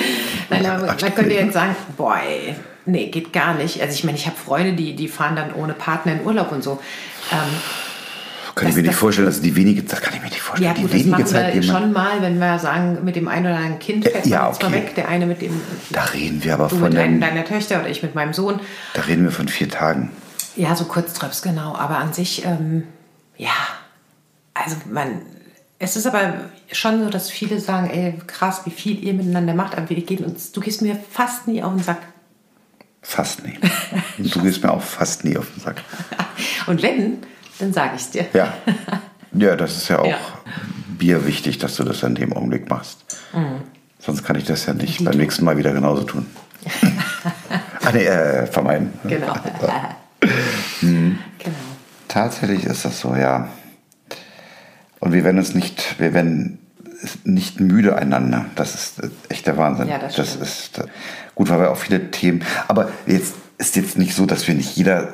[0.49, 3.81] Nein, aber man könnte jetzt sagen, boah, ey, nee, geht gar nicht.
[3.81, 6.63] Also ich meine, ich habe Freunde, die, die fahren dann ohne Partner in Urlaub und
[6.63, 6.79] so.
[7.31, 7.39] Ähm,
[8.55, 10.73] kann ich mir nicht vorstellen, also die wenige, das kann ich mir nicht vorstellen.
[10.73, 13.47] Ja, gut, die wenige das Zeit, wir schon mal, wenn wir sagen, mit dem einen
[13.47, 14.71] oder anderen Kind fährt äh, ja, okay.
[14.71, 15.59] weg, der eine mit dem.
[15.89, 16.89] Da reden wir aber du von.
[16.89, 18.61] mit einem deiner Töchter oder ich mit meinem Sohn.
[18.93, 20.09] Da reden wir von vier Tagen.
[20.55, 21.75] Ja, so Kurztrips, genau.
[21.75, 22.83] Aber an sich, ähm,
[23.37, 23.51] ja,
[24.53, 25.21] also man,
[25.79, 26.33] es ist aber
[26.71, 30.23] schon so, dass viele sagen, ey, krass, wie viel ihr miteinander macht, aber wir gehen
[30.23, 32.01] uns, du gehst mir fast nie auf den Sack.
[33.01, 33.59] Fast nie.
[34.17, 35.81] du gehst mir auch fast nie auf den Sack.
[36.67, 37.19] Und wenn,
[37.59, 38.25] dann sage ich es dir.
[38.33, 38.53] Ja.
[39.37, 40.17] Ja, das ist ja auch ja.
[40.97, 43.19] Bier wichtig, dass du das in dem Augenblick machst.
[43.33, 43.63] Mhm.
[43.99, 46.25] Sonst kann ich das ja nicht beim nächsten Mal wieder genauso tun.
[47.83, 48.93] ah, nee, äh, vermeiden.
[49.03, 49.33] Genau.
[50.81, 51.19] Mhm.
[51.39, 51.55] genau.
[52.07, 53.49] Tatsächlich ist das so, ja.
[54.99, 56.59] Und wir werden uns nicht, wir werden
[57.23, 58.45] nicht müde einander.
[58.55, 59.87] Das ist echt der Wahnsinn.
[59.87, 60.81] Ja, das, das ist
[61.35, 62.43] gut, weil wir auch viele Themen.
[62.67, 65.09] Aber jetzt ist jetzt nicht so, dass wir nicht jeder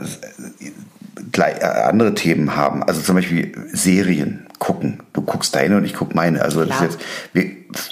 [1.32, 2.84] gleich, äh, andere Themen haben.
[2.84, 5.00] Also zum Beispiel Serien gucken.
[5.14, 6.42] Du guckst deine und ich guck meine.
[6.42, 7.00] Also das ist jetzt,
[7.34, 7.52] wir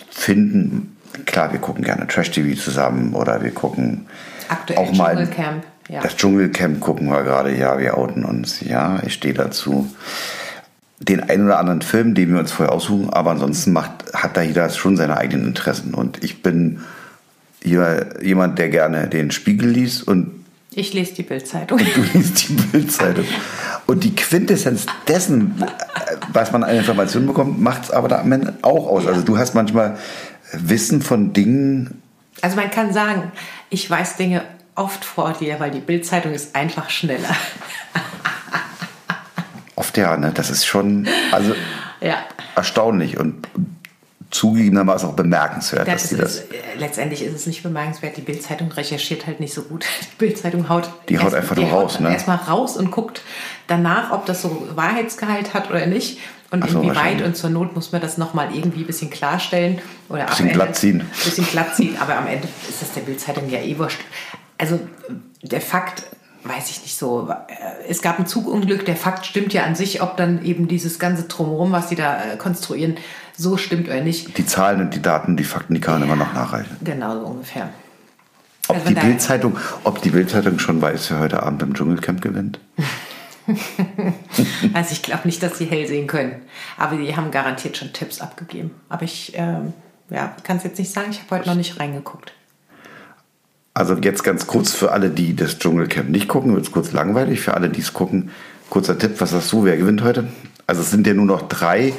[0.09, 4.05] finden, klar, wir gucken gerne Trash-TV zusammen oder wir gucken
[4.47, 5.63] Aktuell auch mal Dschungelcamp.
[5.89, 6.01] Ja.
[6.01, 8.61] Das Dschungelcamp gucken wir gerade, ja, wir outen uns.
[8.61, 9.91] Ja, ich stehe dazu.
[10.99, 14.41] Den einen oder anderen Film, den wir uns vorher aussuchen, aber ansonsten macht, hat da
[14.41, 15.93] jeder schon seine eigenen Interessen.
[15.93, 16.81] Und ich bin
[17.63, 20.39] jemand, der gerne den Spiegel liest und
[20.71, 21.79] ich lese die Bildzeitung.
[21.79, 23.25] Du liest die Bildzeitung.
[23.87, 25.63] Und die Quintessenz dessen,
[26.31, 29.03] was man an Informationen bekommt, macht es aber da am Ende auch aus.
[29.03, 29.09] Ja.
[29.09, 29.97] Also du hast manchmal
[30.53, 32.01] Wissen von Dingen.
[32.41, 33.31] Also man kann sagen,
[33.69, 34.43] ich weiß Dinge
[34.79, 37.35] oft vor dir, weil die Bildzeitung ist einfach schneller.
[39.75, 40.31] Oft ja, ne?
[40.33, 41.53] Das ist schon also
[42.01, 42.17] ja.
[42.55, 43.17] erstaunlich.
[43.17, 43.47] Und
[44.31, 45.87] zugegebenermaßen auch bemerkenswert.
[45.87, 48.15] Das dass ist, das äh, letztendlich ist es nicht bemerkenswert.
[48.17, 49.85] Die Bildzeitung recherchiert halt nicht so gut.
[50.01, 52.11] Die Bildzeitung haut, die haut einfach nur raus, ne?
[52.11, 53.21] Erstmal raus und guckt
[53.67, 56.19] danach, ob das so Wahrheitsgehalt hat oder nicht.
[56.51, 59.81] Und so, inwieweit und zur Not muss man das nochmal irgendwie ein bisschen klarstellen.
[60.09, 61.03] Oder bisschen glatt ziehen.
[61.23, 63.99] Bisschen glatt ziehen, aber am Ende ist das der Bildzeitung ja eh wurscht.
[64.59, 64.79] Also
[65.41, 66.03] der Fakt,
[66.43, 70.03] weiß ich nicht so, äh, es gab ein Zugunglück, der Fakt stimmt ja an sich,
[70.03, 72.97] ob dann eben dieses ganze Drumherum, was sie da äh, konstruieren,
[73.35, 74.37] so stimmt oder nicht.
[74.37, 76.77] Die Zahlen und die Daten, die Fakten, die kann man ja, immer noch nachreichen.
[76.83, 77.69] Genau, so ungefähr.
[78.67, 82.59] Ob also die Bildzeitung, ob die Bildzeitung schon weiß, wer heute Abend beim Dschungelcamp gewinnt?
[84.73, 86.43] also ich glaube nicht, dass sie hell sehen können.
[86.77, 88.71] Aber die haben garantiert schon Tipps abgegeben.
[88.89, 89.73] Aber ich ähm,
[90.09, 92.33] ja, kann es jetzt nicht sagen, ich habe heute noch nicht reingeguckt.
[93.79, 97.39] Also jetzt ganz kurz für alle, die das Dschungelcamp nicht gucken, wird es kurz langweilig.
[97.39, 98.29] Für alle, die es gucken,
[98.69, 100.27] kurzer Tipp, was sagst du, wer gewinnt heute?
[100.67, 101.93] Also es sind ja nur noch drei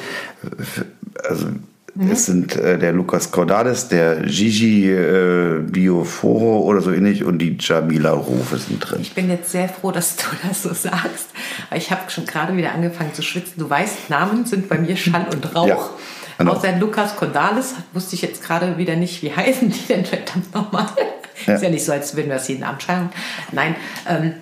[1.29, 1.47] also
[1.95, 2.11] mhm.
[2.11, 7.57] es sind äh, der Lukas Cordalis, der Gigi äh, Bioforo oder so ähnlich und die
[7.59, 9.01] Jamila Rufe sind drin.
[9.03, 11.29] Ich bin jetzt sehr froh, dass du das so sagst.
[11.75, 13.55] Ich habe schon gerade wieder angefangen zu schwitzen.
[13.59, 15.69] Du weißt, Namen sind bei mir Schall und Rauch.
[15.69, 15.91] Ja,
[16.39, 16.53] genau.
[16.53, 20.87] Außer Lukas Cordalis wusste ich jetzt gerade wieder nicht, wie heißen die denn verdammt nochmal.
[21.47, 21.55] Ja.
[21.55, 23.11] Ist ja nicht so, als würden wir das jeden Abend schauen.
[23.53, 23.77] Nein,
[24.09, 24.35] ähm,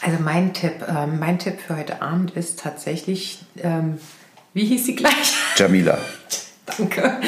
[0.00, 3.98] also mein Tipp, ähm, mein Tipp für heute Abend ist tatsächlich ähm,
[4.54, 5.34] wie hieß sie gleich?
[5.56, 5.98] Jamila.
[6.78, 7.20] Danke.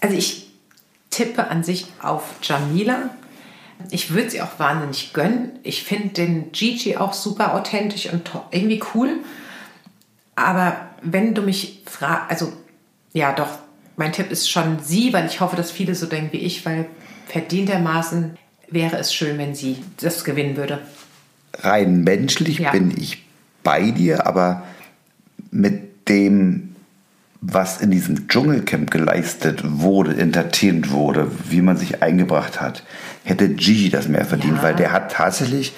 [0.00, 0.50] Also ich
[1.08, 3.10] tippe an sich auf Jamila.
[3.90, 5.58] Ich würde sie auch wahnsinnig gönnen.
[5.62, 9.20] Ich finde den Gigi auch super authentisch und irgendwie cool.
[10.36, 12.52] Aber wenn du mich fragst, also
[13.14, 13.58] ja doch,
[13.96, 16.86] mein Tipp ist schon sie, weil ich hoffe, dass viele so denken wie ich, weil
[17.30, 18.36] verdientermaßen
[18.68, 20.80] wäre es schön, wenn sie das gewinnen würde.
[21.54, 22.70] Rein menschlich ja.
[22.70, 23.24] bin ich
[23.62, 24.62] bei dir, aber
[25.50, 26.76] mit dem,
[27.40, 32.84] was in diesem Dschungelcamp geleistet wurde, entertained wurde, wie man sich eingebracht hat,
[33.24, 34.62] hätte Gigi das mehr verdient, ja.
[34.62, 35.74] weil der hat tatsächlich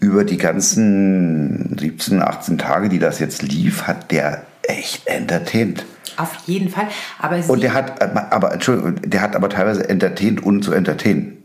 [0.00, 5.84] über die ganzen 17, 18 Tage, die das jetzt lief, hat der echt entertained.
[6.16, 6.88] Auf jeden Fall.
[7.18, 8.00] Aber und der hat,
[8.32, 11.42] aber Entschuldigung, der hat aber teilweise entertained, ohne zu entertainen.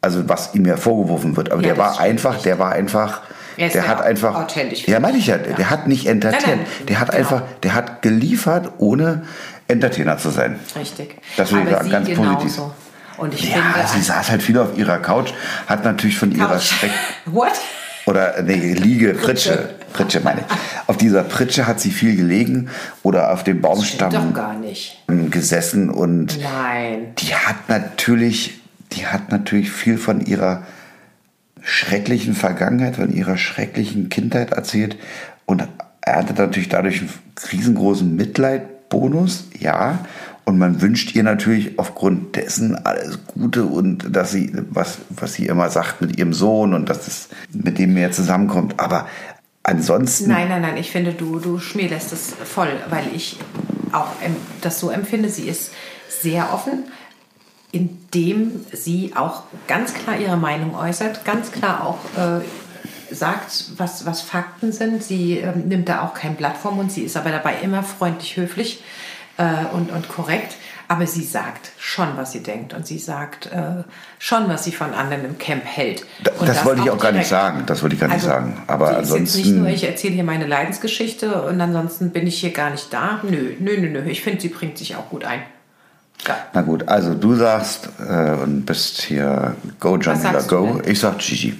[0.00, 1.50] Also was ihm ja vorgeworfen wird.
[1.50, 3.22] Aber ja, der war einfach, der war einfach
[3.56, 4.34] er der hat einfach.
[4.34, 4.86] Authentisch.
[4.86, 5.38] Ja, meine ich ja.
[5.38, 6.66] Der hat nicht entertained.
[6.88, 7.18] Der hat genau.
[7.18, 9.24] einfach, der hat geliefert, ohne
[9.68, 10.58] Entertainer zu sein.
[10.78, 11.16] Richtig.
[11.36, 12.34] Das würde ich sagen, ganz genauso.
[12.34, 12.62] positiv.
[13.18, 15.32] Und ich ja, finde, sie saß halt viel auf ihrer Couch,
[15.66, 16.38] hat natürlich von Couch.
[16.38, 16.90] ihrer Schreck.
[17.26, 17.52] What?
[18.06, 19.74] Oder nee, Liege, Pritsche.
[19.92, 20.46] Pritsche meine ich.
[20.86, 22.68] Auf dieser Pritsche hat sie viel gelegen
[23.02, 25.02] oder auf dem Baumstamm Doch gar nicht.
[25.30, 27.14] gesessen und Nein.
[27.18, 28.60] die hat natürlich,
[28.92, 30.62] die hat natürlich viel von ihrer
[31.62, 34.96] schrecklichen Vergangenheit, von ihrer schrecklichen Kindheit erzählt
[35.46, 35.66] und
[36.00, 37.10] erntet natürlich dadurch einen
[37.52, 39.98] riesengroßen Mitleidbonus, ja.
[40.46, 45.46] Und man wünscht ihr natürlich aufgrund dessen alles Gute und dass sie, was, was sie
[45.46, 48.78] immer sagt mit ihrem Sohn und dass es mit dem mehr zusammenkommt.
[48.78, 49.08] Aber
[49.64, 50.30] ansonsten.
[50.30, 53.38] Nein, nein, nein, ich finde, du, du schmierlässt es voll, weil ich
[53.90, 54.12] auch
[54.60, 55.30] das so empfinde.
[55.30, 55.72] Sie ist
[56.08, 56.84] sehr offen,
[57.72, 62.40] indem sie auch ganz klar ihre Meinung äußert, ganz klar auch äh,
[63.12, 65.02] sagt, was, was Fakten sind.
[65.02, 68.36] Sie ähm, nimmt da auch kein Blatt vom Mund, sie ist aber dabei immer freundlich,
[68.36, 68.84] höflich
[69.38, 70.54] äh, und, und korrekt.
[70.88, 73.82] Aber sie sagt schon, was sie denkt und sie sagt äh,
[74.20, 76.06] schon, was sie von anderen im Camp hält.
[76.22, 77.64] Da- Und das wollte ich auch gar nicht sagen.
[77.66, 78.62] Das wollte ich gar nicht sagen.
[78.68, 82.52] Aber jetzt nicht ansonsten- nur, ich erzähle hier meine Leidensgeschichte und ansonsten bin ich hier
[82.52, 83.18] gar nicht da.
[83.24, 84.02] Nö, nö, nö, nö.
[84.08, 85.40] Ich finde, sie bringt sich auch gut ein.
[86.26, 86.36] Ja.
[86.52, 90.80] Na gut, also du sagst äh, und bist hier Go Jamila Go.
[90.86, 91.58] Ich sag Gigi.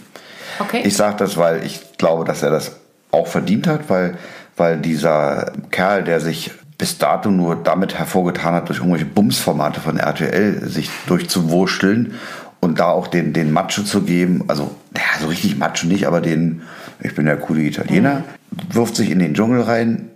[0.61, 0.83] Okay.
[0.85, 2.77] Ich sag das, weil ich glaube, dass er das
[3.11, 4.17] auch verdient hat, weil,
[4.57, 9.99] weil dieser Kerl, der sich bis dato nur damit hervorgetan hat, durch irgendwelche Bumsformate von
[9.99, 12.15] RTL sich durchzuwurschteln
[12.61, 16.21] und da auch den, den Macho zu geben, also ja, so richtig Macho nicht, aber
[16.21, 16.63] den,
[17.01, 18.25] ich bin der coole Italiener,
[18.71, 20.11] wirft sich in den Dschungel rein,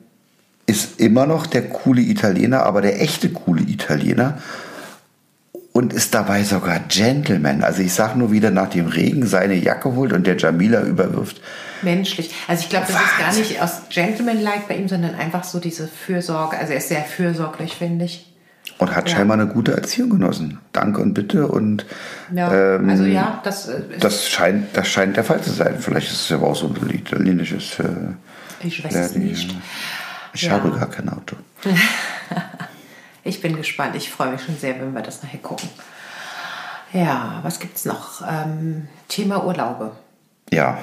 [0.67, 4.39] ist immer noch der coole Italiener, aber der echte coole Italiener
[5.81, 7.63] und ist dabei sogar Gentleman.
[7.65, 11.41] Also ich sag nur wieder nach dem Regen seine Jacke holt und der Jamila überwirft.
[11.81, 12.35] Menschlich.
[12.47, 13.43] Also ich glaube, das ist gar Wahnsinn.
[13.45, 16.59] nicht aus Gentleman-like bei ihm, sondern einfach so diese Fürsorge.
[16.59, 18.27] Also er ist sehr fürsorglich, finde ich.
[18.77, 19.17] Und hat Ja.
[19.17, 20.59] scheinbar eine gute Erziehung genossen.
[20.73, 21.49] Danke und bitte.
[21.49, 21.87] Und
[22.35, 25.77] Ja, ähm, also ja, das äh, das, scheint, das scheint der Fall zu sein.
[25.81, 27.79] Vielleicht ist es aber auch so ein italienisches.
[27.79, 27.85] Äh,
[28.67, 29.55] ich weiß es ja, nicht.
[30.35, 30.53] Ich Ja.
[30.53, 31.37] habe gar kein Auto.
[33.31, 33.95] Ich bin gespannt.
[33.95, 35.69] Ich freue mich schon sehr, wenn wir das nachher gucken.
[36.93, 38.23] Ja, was gibt's noch?
[38.29, 39.93] Ähm, Thema Urlaube.
[40.53, 40.79] Ja,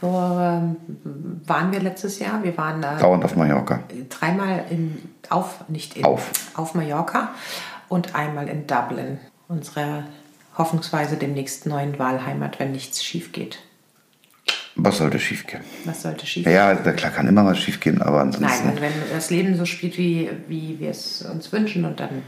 [0.00, 0.76] Wo ähm,
[1.46, 2.44] waren wir letztes Jahr?
[2.44, 3.80] Wir waren äh, dauernd auf Mallorca.
[4.08, 6.30] dreimal in, auf, nicht in, Auf.
[6.54, 7.30] auf Mallorca
[7.88, 9.18] und einmal in Dublin.
[9.48, 10.04] Unsere
[10.56, 13.58] hoffnungsweise demnächst neuen Wahlheimat, wenn nichts schief geht.
[14.76, 15.62] Was sollte schiefgehen?
[15.84, 18.68] Was sollte schief Ja, ja, klar kann immer was schiefgehen, aber Nein, ansonsten.
[18.68, 22.22] also wenn das Leben so spielt, wie, wie wir es uns wünschen und dann,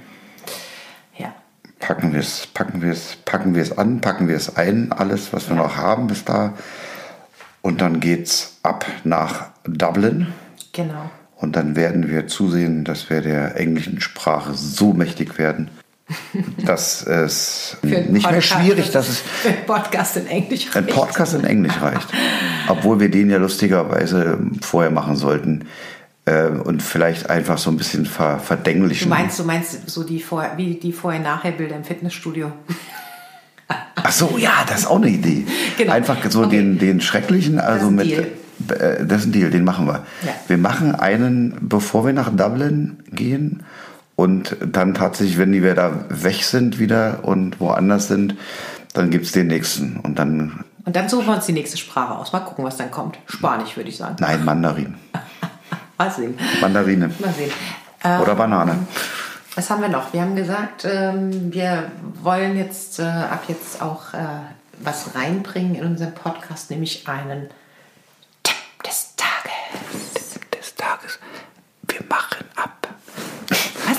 [1.16, 1.34] ja.
[1.78, 5.32] packen wir es, packen wir es, packen wir es an, packen wir es ein, alles,
[5.32, 6.54] was wir noch haben bis da.
[7.62, 10.26] Und dann geht's ab nach Dublin.
[10.72, 11.10] Genau.
[11.36, 15.70] Und dann werden wir zusehen, dass wir der englischen Sprache so mächtig werden,
[16.64, 20.94] dass es nicht mehr Podcast- schwierig, dass es für einen Podcast in Englisch ein reicht.
[20.96, 22.08] Podcast in Englisch reicht.
[22.68, 25.64] Obwohl wir den ja lustigerweise vorher machen sollten
[26.24, 29.08] äh, und vielleicht einfach so ein bisschen ver Du verdenglichen.
[29.08, 32.52] meinst, du meinst so die vor, wie die Vorher-Nachher-Bilder im Fitnessstudio.
[33.94, 35.46] Ach so, ja, das ist auch eine Idee.
[35.78, 35.92] Genau.
[35.92, 36.56] Einfach so Okay.
[36.56, 38.06] den, den schrecklichen, also ein mit.
[38.06, 38.26] Deal.
[38.68, 40.04] Äh, das ist ein Deal, den machen wir.
[40.26, 40.34] Ja.
[40.48, 43.62] Wir machen einen, bevor wir nach Dublin gehen
[44.16, 48.36] und dann tatsächlich, wenn die wir da weg sind wieder und woanders sind,
[48.92, 49.98] dann gibt es den nächsten.
[50.00, 52.32] Und dann, Und dann suchen wir uns die nächste Sprache aus.
[52.32, 53.18] Mal gucken, was dann kommt.
[53.26, 54.16] Spanisch, würde ich sagen.
[54.20, 54.96] nein, Mandarin.
[55.98, 56.36] Mal sehen.
[56.60, 57.10] Mandarine.
[57.20, 57.52] Mal sehen.
[58.20, 58.74] Oder Banane.
[59.54, 60.12] Was haben wir noch?
[60.12, 64.18] Wir haben gesagt, ähm, wir wollen jetzt äh, ab jetzt auch äh,
[64.80, 67.50] was reinbringen in unseren Podcast, nämlich einen
[68.42, 70.40] Tipp des Tages.
[70.58, 71.18] Des Tages.
[71.86, 72.88] Wir machen ab.
[73.48, 73.98] Was?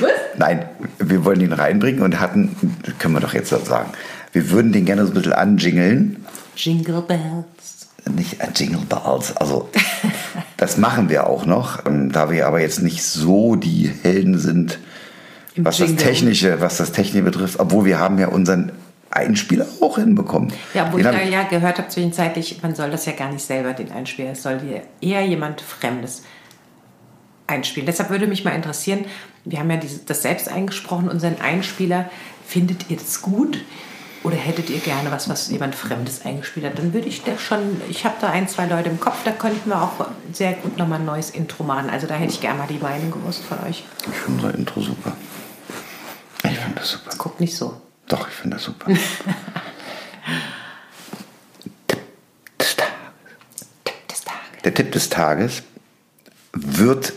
[0.00, 0.10] Was?
[0.38, 0.66] Nein,
[0.98, 2.56] wir wollen ihn reinbringen und hatten,
[2.98, 3.90] können wir doch jetzt sagen,
[4.32, 6.24] wir würden den gerne so ein bisschen anjingeln.
[6.56, 7.88] Jingle Bells.
[8.14, 9.70] Nicht ein Jingle Bells, also
[10.56, 14.78] das machen wir auch noch, ähm, da wir aber jetzt nicht so die Helden sind,
[15.54, 15.94] Im was das.
[15.96, 18.72] Technische, was das Technische betrifft, obwohl wir haben ja unseren
[19.10, 20.52] Einspieler auch hinbekommen.
[20.74, 23.72] Ja, wo Den ich ja, gehört habe zwischenzeitlich, man soll das ja gar nicht selber
[23.72, 24.32] den einspielen.
[24.32, 24.60] Es soll
[25.00, 26.24] eher jemand Fremdes
[27.46, 27.86] einspielen.
[27.86, 29.04] Deshalb würde mich mal interessieren,
[29.44, 32.10] wir haben ja diese, das selbst eingesprochen, unseren Einspieler.
[32.46, 33.58] Findet ihr das gut?
[34.22, 36.78] Oder hättet ihr gerne was, was jemand Fremdes eingespielt hat?
[36.78, 39.68] Dann würde ich da schon, ich habe da ein, zwei Leute im Kopf, da könnten
[39.68, 41.90] wir auch sehr gut nochmal ein neues Intro machen.
[41.90, 43.84] Also da hätte ich gerne mal die Meinung gewusst von euch.
[43.98, 45.12] Ich finde unser Intro super.
[46.42, 47.10] Ich finde das super.
[47.18, 47.78] Guckt nicht so.
[48.08, 48.86] Doch, ich finde das super.
[51.86, 52.00] Tipp
[52.58, 52.92] des Tages.
[53.84, 54.62] Tipp des Tages.
[54.64, 55.62] Der Tipp des Tages
[56.52, 57.12] wird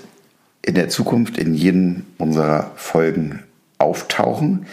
[0.68, 3.40] in der Zukunft in jedem unserer Folgen
[3.78, 4.66] auftauchen.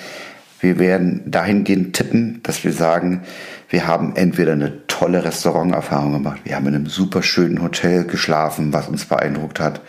[0.59, 3.22] Wir werden dahingehend tippen, dass wir sagen,
[3.70, 6.40] wir haben entweder eine tolle Restauranterfahrung gemacht.
[6.44, 9.80] Wir haben in einem super schönen Hotel geschlafen, was uns beeindruckt hat.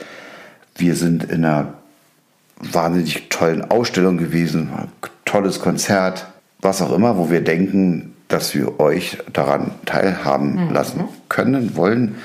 [0.78, 1.74] Wir sind in einer
[2.60, 4.70] wahnsinnig tollen Ausstellung gewesen,
[5.26, 6.28] tolles Konzert,
[6.62, 10.74] was auch immer, wo wir denken, dass wir euch daran teilhaben mhm.
[10.74, 12.16] lassen können, wollen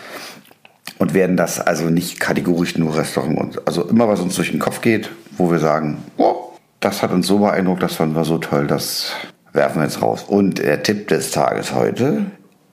[1.01, 4.83] und werden das also nicht kategorisch nur Restaurant, also immer was uns durch den Kopf
[4.83, 8.67] geht, wo wir sagen, oh, das hat uns so beeindruckt, das fanden wir so toll,
[8.67, 9.13] das
[9.55, 10.25] werfen wir jetzt raus.
[10.29, 12.27] Und der Tipp des Tages heute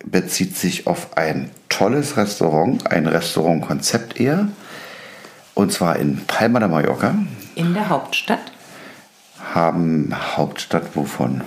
[0.05, 4.49] bezieht sich auf ein tolles Restaurant, ein Restaurantkonzept eher,
[5.53, 7.15] und zwar in Palma de Mallorca.
[7.55, 8.51] In der Hauptstadt?
[9.53, 11.43] Haben Hauptstadt wovon?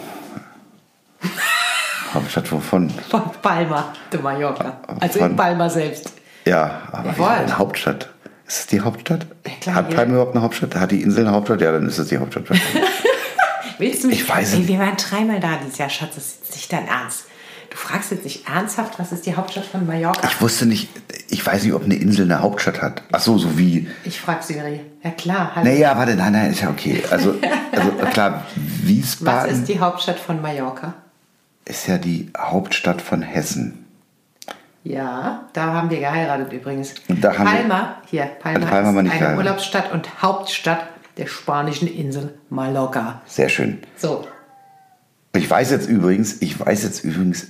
[2.15, 2.89] Hauptstadt wovon?
[3.11, 4.81] Von Palma de Mallorca.
[4.99, 6.15] Also Von, in Palma selbst.
[6.45, 8.09] Ja, aber ja, eine Hauptstadt.
[8.47, 9.27] Ist es die Hauptstadt?
[9.47, 10.75] Ja, klar, Hat Palma überhaupt eine Hauptstadt?
[10.75, 11.61] Hat die Insel eine Hauptstadt?
[11.61, 12.45] Ja, dann ist es die Hauptstadt.
[13.79, 14.23] Willst du mich?
[14.23, 14.69] Ich weiß nicht.
[14.69, 16.17] Wir waren dreimal da dieses Jahr, Schatz.
[16.17, 17.27] Das ist nicht dein Ernst.
[17.71, 20.27] Du fragst jetzt nicht ernsthaft, was ist die Hauptstadt von Mallorca?
[20.27, 20.89] Ich wusste nicht,
[21.29, 23.05] ich weiß nicht, ob eine Insel eine Hauptstadt hat.
[23.13, 23.87] Ach so, so wie.
[24.05, 24.81] Ich frage Siri.
[25.05, 25.53] Ja klar.
[25.55, 25.71] Hallo.
[25.71, 27.03] Naja, warte, nein, nein, ist ja okay.
[27.11, 27.37] Also,
[27.71, 29.53] also klar, Wiesbaden.
[29.53, 30.95] Was ist die Hauptstadt von Mallorca?
[31.65, 33.87] Ist ja die Hauptstadt von Hessen.
[34.83, 36.95] Ja, da haben wir geheiratet übrigens.
[37.09, 40.89] Da haben Palma, hier, Palma, Palma ist eine Urlaubsstadt und Hauptstadt
[41.19, 43.21] der spanischen Insel Mallorca.
[43.27, 43.79] Sehr schön.
[43.97, 44.27] So.
[45.35, 47.49] Ich weiß jetzt übrigens, ich weiß jetzt übrigens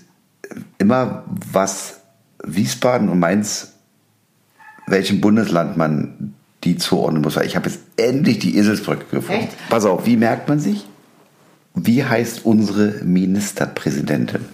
[0.79, 2.01] immer, was
[2.43, 3.75] Wiesbaden und Mainz,
[4.87, 7.37] welchem Bundesland man die zuordnen muss.
[7.37, 9.45] Ich habe jetzt endlich die Eselsbrücke gefunden.
[9.45, 9.69] Echt?
[9.69, 10.87] Pass auf, wie merkt man sich?
[11.75, 14.45] Wie heißt unsere Ministerpräsidentin?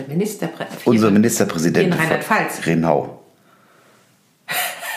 [0.00, 0.86] Der Ministerpräsident.
[0.86, 1.92] Unsere Ministerpräsidentin.
[1.92, 2.66] In Rheinland-Pfalz.
[2.66, 3.22] Renau.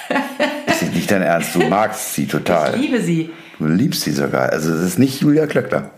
[0.82, 2.76] ist nicht dein Ernst, du magst sie total.
[2.76, 3.32] Ich liebe sie.
[3.60, 4.50] Du liebst sie sogar.
[4.50, 5.92] Also es ist nicht Julia Klöckner.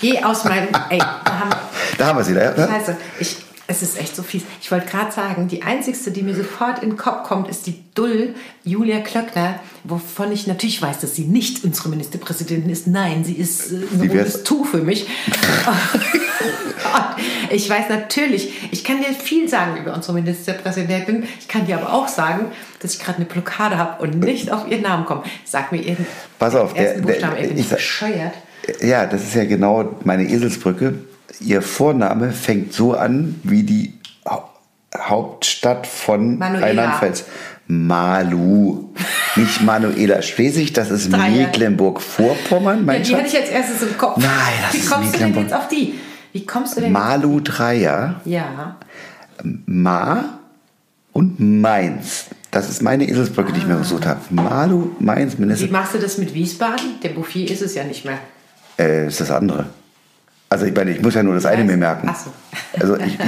[0.00, 0.68] Geh aus meinem.
[0.90, 1.50] Ey, da haben,
[1.96, 2.34] da haben wir sie.
[2.34, 2.54] Ja?
[2.54, 2.96] Scheiße.
[3.20, 4.42] Ich, es ist echt so fies.
[4.62, 7.84] Ich wollte gerade sagen, die einzigste, die mir sofort in den Kopf kommt, ist die
[7.94, 12.86] Dull Julia Klöckner, wovon ich natürlich weiß, dass sie nicht unsere Ministerpräsidentin ist.
[12.86, 15.06] Nein, sie ist äh, ein rotes Tuch für mich.
[17.50, 21.24] ich weiß natürlich, ich kann dir viel sagen über unsere Ministerpräsidentin.
[21.40, 22.46] Ich kann dir aber auch sagen,
[22.80, 25.22] dass ich gerade eine Blockade habe und nicht auf ihren Namen komme.
[25.44, 26.06] Sag mir ihren
[26.38, 28.34] Pass auf, ersten der, Buchstaben, der, ich, bescheuert.
[28.80, 30.94] Ja, das ist ja genau meine Eselsbrücke.
[31.40, 33.94] Ihr Vorname fängt so an wie die
[34.96, 37.24] Hauptstadt von Rheinland-Pfalz.
[37.70, 38.88] Malu,
[39.36, 42.86] nicht Manuela Schlesig, das ist Mecklenburg-Vorpommern.
[42.86, 44.16] Ja, die hatte ich als erstes im Kopf.
[44.16, 44.30] Nein,
[44.62, 45.94] das Wie ist kommst du denn jetzt auf die?
[46.32, 48.20] Wie kommst du denn Malu Dreier.
[48.24, 48.76] Ja.
[49.66, 50.38] Ma
[51.12, 52.26] und Mainz.
[52.50, 53.52] Das ist meine Eselsbrücke, ah.
[53.52, 53.78] die ich mir ah.
[53.78, 54.20] gesucht habe.
[54.30, 55.66] Malu, Mainz, Minister.
[55.66, 57.00] Wie machst du das mit Wiesbaden?
[57.02, 58.18] Der Bouffier ist es ja nicht mehr.
[58.78, 59.66] Äh, ist das andere.
[60.50, 62.08] Also ich meine, ich muss ja nur das eine mir merken.
[62.10, 62.30] Ach so.
[62.80, 63.18] Also ich,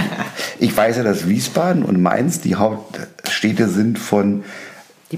[0.58, 4.44] ich weiß ja, dass Wiesbaden und Mainz die Hauptstädte sind von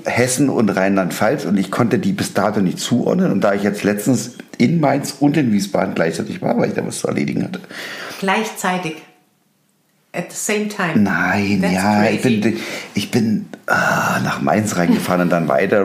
[0.04, 3.30] Hessen und Rheinland-Pfalz und ich konnte die bis dato nicht zuordnen.
[3.30, 6.86] Und da ich jetzt letztens in Mainz und in Wiesbaden gleichzeitig war, weil ich da
[6.86, 7.60] was zu erledigen hatte.
[8.20, 8.96] Gleichzeitig?
[10.14, 10.98] At the same time?
[11.02, 12.14] Nein, That's ja, crazy.
[12.14, 12.56] ich bin,
[12.94, 15.84] ich bin ah, nach Mainz reingefahren und dann weiter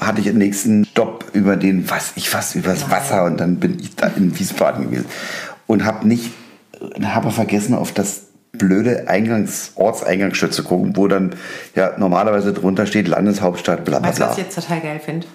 [0.00, 3.78] hatte ich den nächsten Stopp über den, was ich fast übers Wasser und dann bin
[3.78, 5.06] ich da in Wiesbaden gewesen
[5.66, 6.32] und habe nicht,
[7.02, 8.25] habe vergessen auf das
[8.58, 11.34] blöde Eingangs, Ortseingangsschild zu gucken, wo dann
[11.74, 14.08] ja normalerweise drunter steht Landeshauptstadt, bla bla bla.
[14.10, 15.26] Weißt du, was ich jetzt total geil finde?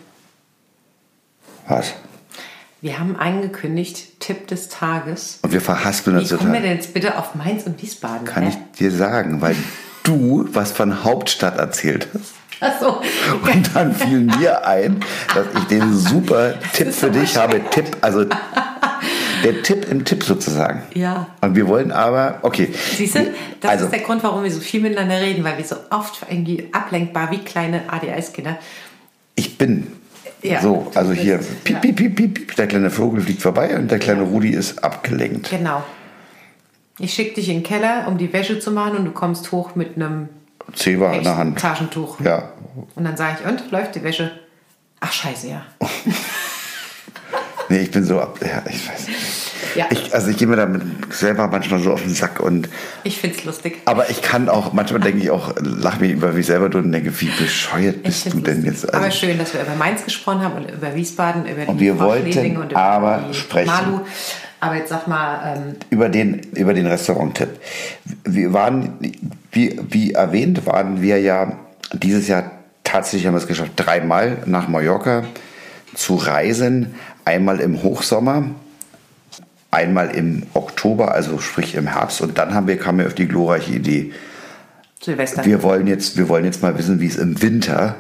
[1.68, 1.94] Was?
[2.82, 5.38] Wir haben angekündigt, Tipp des Tages.
[5.44, 6.40] Und wir verhaspeln uns total.
[6.40, 8.26] Wie kommen wir denn jetzt bitte auf Mainz und Wiesbaden?
[8.26, 8.50] Kann hä?
[8.50, 9.56] ich dir sagen, weil
[10.04, 12.34] du was von Hauptstadt erzählt hast.
[12.80, 13.02] So.
[13.42, 15.04] Und dann fiel mir ein,
[15.34, 17.62] dass ich den super Tipp für dich habe.
[17.72, 18.26] Tipp, also
[19.44, 20.84] der Tipp im Tipp sozusagen.
[20.94, 21.28] Ja.
[21.42, 22.70] Und wir wollen aber, okay.
[22.96, 25.66] Siehst du, das also, ist der Grund, warum wir so viel miteinander reden, weil wir
[25.66, 28.58] so oft irgendwie ablenkbar wie kleine ADHS-Kinder.
[29.36, 29.88] Ich bin
[30.44, 33.92] ja, so, also hier, piep, piep, piep, piep, piep, der kleine Vogel fliegt vorbei und
[33.92, 35.50] der kleine Rudi ist abgelenkt.
[35.50, 35.84] Genau.
[36.98, 39.76] Ich schicke dich in den Keller, um die Wäsche zu machen und du kommst hoch
[39.76, 40.30] mit einem
[40.74, 41.60] Zewa in der Hand.
[41.60, 42.20] Taschentuch.
[42.22, 42.54] Ja.
[42.96, 44.32] Und dann sage ich, und läuft die Wäsche?
[45.00, 45.66] Ach scheiße, ja.
[47.72, 48.40] nee, ich bin so ab.
[48.42, 49.08] Ja, ich weiß.
[49.76, 49.86] Ja.
[49.90, 50.82] Ich, also ich gehe mir damit
[51.12, 52.68] selber manchmal so auf den Sack und.
[53.04, 53.78] Ich finde es lustig.
[53.86, 57.20] Aber ich kann auch, manchmal denke ich auch, lach mich über mich selber und denke,
[57.22, 58.86] wie bescheuert bist du denn jetzt?
[58.86, 61.86] Also aber schön, dass wir über Mainz gesprochen haben und über Wiesbaden, über und die
[61.86, 63.68] wir wollten und über aber die sprechen.
[63.68, 64.02] Malu.
[64.60, 65.56] Aber jetzt sag mal.
[65.58, 67.50] Ähm über den, über den Restaurant-Tipp.
[68.26, 68.94] Wir waren,
[69.52, 71.54] wie, wie erwähnt, waren wir ja
[71.94, 72.52] dieses Jahr
[72.84, 75.24] tatsächlich haben wir es geschafft, dreimal nach Mallorca
[75.96, 76.96] zu reisen.
[77.26, 78.46] Einmal im Hochsommer
[79.72, 82.22] einmal im Oktober, also sprich im Herbst.
[82.22, 84.12] Und dann haben wir, kamen wir auf die glorreiche Idee,
[85.02, 85.46] Silvester.
[85.46, 87.96] wir wollen jetzt, wir wollen jetzt mal wissen, wie es im Winter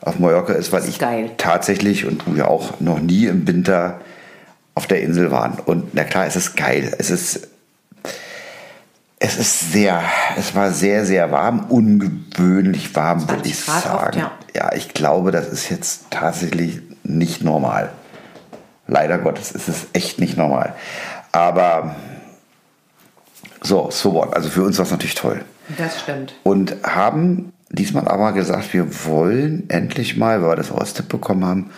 [0.00, 1.30] auf Mallorca ist, weil ist ich geil.
[1.36, 4.00] tatsächlich und du ja auch noch nie im Winter
[4.74, 5.58] auf der Insel waren.
[5.64, 6.92] Und na klar, es ist geil.
[6.98, 7.48] Es ist,
[9.20, 10.02] es ist sehr,
[10.36, 13.94] es war sehr, sehr warm, ungewöhnlich warm, würde 20 ich sagen.
[13.94, 14.32] oft, ja.
[14.54, 17.90] ja, ich glaube, das ist jetzt tatsächlich nicht normal.
[18.86, 20.74] Leider Gottes ist es echt nicht normal.
[21.30, 21.96] Aber
[23.62, 24.34] so, so what.
[24.34, 25.44] Also für uns war es natürlich toll
[25.78, 26.34] das stimmt.
[26.42, 31.08] und haben diesmal aber gesagt, wir wollen endlich mal, weil wir das auch als Tipp
[31.08, 31.70] bekommen haben,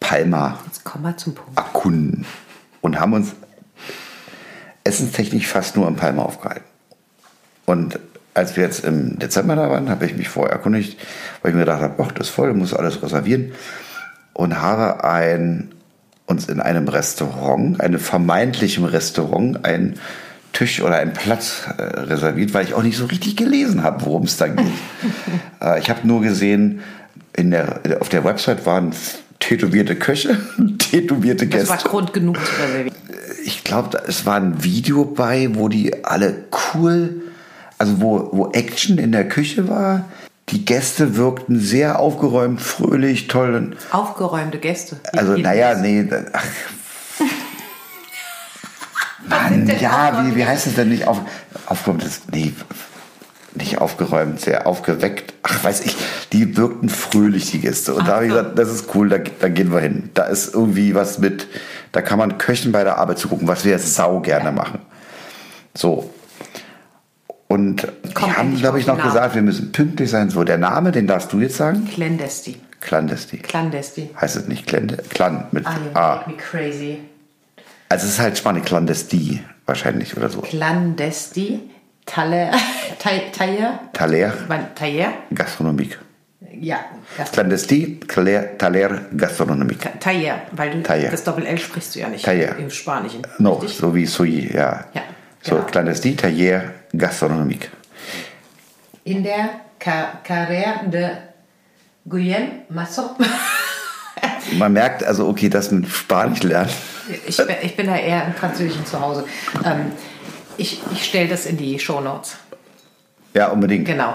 [0.00, 1.58] Palma Jetzt kommen wir zum Punkt.
[1.58, 2.26] erkunden
[2.80, 3.34] und haben uns
[4.84, 6.64] essenstechnisch fast nur in Palma aufgehalten.
[7.66, 7.98] Und
[8.34, 10.98] als wir jetzt im Dezember da waren, habe ich mich vorher erkundigt,
[11.42, 13.52] weil ich mir gedacht habe, ach, das ist voll, muss alles reservieren.
[14.38, 15.72] Und habe ein,
[16.26, 19.98] uns in einem Restaurant, einem vermeintlichen Restaurant, einen
[20.52, 24.22] Tisch oder einen Platz äh, reserviert, weil ich auch nicht so richtig gelesen habe, worum
[24.22, 24.64] es da geht.
[25.60, 26.82] äh, ich habe nur gesehen,
[27.32, 28.92] in der, auf der Website waren
[29.40, 30.38] tätowierte Köche,
[30.78, 32.96] tätowierte Das Gäste war Grund genug zu reservieren.
[33.44, 37.22] ich glaube, es war ein Video bei, wo die alle cool,
[37.76, 40.04] also wo, wo Action in der Küche war.
[40.50, 43.76] Die Gäste wirkten sehr aufgeräumt, fröhlich, toll.
[43.90, 44.98] Aufgeräumte Gäste.
[45.12, 46.44] Also, Jeden- naja, nee, ach,
[49.50, 51.20] denn ja, wie, wie heißt es denn nicht auf,
[51.66, 52.02] aufgeräumt?
[52.04, 52.54] ist- Nee,
[53.54, 55.34] nicht aufgeräumt, sehr aufgeweckt.
[55.42, 55.96] Ach, weiß ich,
[56.32, 57.94] die wirkten fröhlich, die Gäste.
[57.94, 60.10] Und da habe ich Ach gesagt, das ist cool, da, da gehen wir hin.
[60.14, 61.46] Da ist irgendwie was mit,
[61.92, 64.80] da kann man Köchen bei der Arbeit zugucken, was wir sau gerne machen.
[65.74, 66.10] So.
[67.48, 69.08] Und Komm die haben, glaube ich, noch Namen.
[69.10, 70.28] gesagt, wir müssen pünktlich sein.
[70.30, 71.88] So, der Name, den darfst du jetzt sagen?
[71.92, 72.56] Clandesti.
[72.80, 73.38] Clandesti.
[73.38, 74.10] Clandesti.
[74.20, 76.16] Heißt es nicht Clan, Clan mit Ah, A.
[76.26, 76.98] make me crazy.
[77.88, 80.42] Also es ist halt Spanisch, Clandesti wahrscheinlich oder so.
[80.42, 81.60] Clandesti.
[82.04, 82.50] Taller.
[82.98, 83.80] Tailler.
[83.92, 84.32] Taler
[84.74, 85.12] Tailler.
[85.34, 85.98] Gastronomik.
[86.60, 86.78] Ja.
[87.32, 89.78] Clandesti, Taler, Taler Gastronomik.
[90.00, 91.10] Tailler, weil du Taller.
[91.10, 92.56] das Doppel-L sprichst du ja nicht Taller.
[92.58, 93.22] im Spanischen.
[93.38, 93.78] No, richtig?
[93.78, 94.84] so wie Soy, ja.
[94.94, 95.02] Ja,
[95.42, 95.66] So, genau.
[95.66, 97.70] Clandesti, Taller Gastronomik.
[99.04, 101.08] In der Ca- Carrera de
[102.08, 103.10] Guillem Masso.
[104.58, 106.70] Man merkt also, okay, das mit Spanisch lernen.
[107.26, 109.24] Ich, bin- ich bin da eher im Französischen zu Hause.
[109.64, 109.92] Ähm,
[110.56, 112.36] ich ich stelle das in die Shownotes.
[113.34, 113.86] Ja, unbedingt.
[113.86, 114.14] Genau.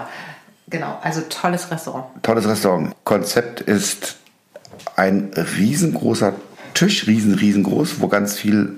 [0.68, 0.98] Genau.
[1.02, 2.06] Also tolles Restaurant.
[2.22, 2.94] Tolles Restaurant.
[3.04, 4.16] Konzept ist
[4.96, 6.34] ein riesengroßer
[6.74, 8.72] Tisch, riesen, riesengroß, wo ganz viel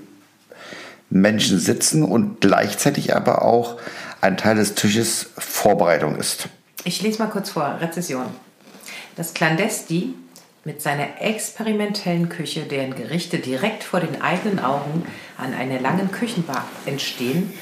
[1.10, 3.78] Menschen sitzen und gleichzeitig aber auch
[4.20, 6.48] ein Teil des Tisches Vorbereitung ist.
[6.84, 7.78] Ich lese mal kurz vor.
[7.80, 8.26] Rezession.
[9.16, 10.14] Das Clandesti
[10.64, 15.04] mit seiner experimentellen Küche, deren Gerichte direkt vor den eigenen Augen
[15.38, 17.52] an einer langen Küchenbar entstehen,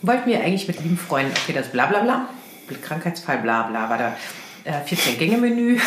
[0.00, 2.28] wollten wir eigentlich mit lieben Freunden, okay, das bla bla bla,
[2.82, 4.16] Krankheitsfall bla bla, war da
[4.64, 5.78] äh, 14-Gänge-Menü.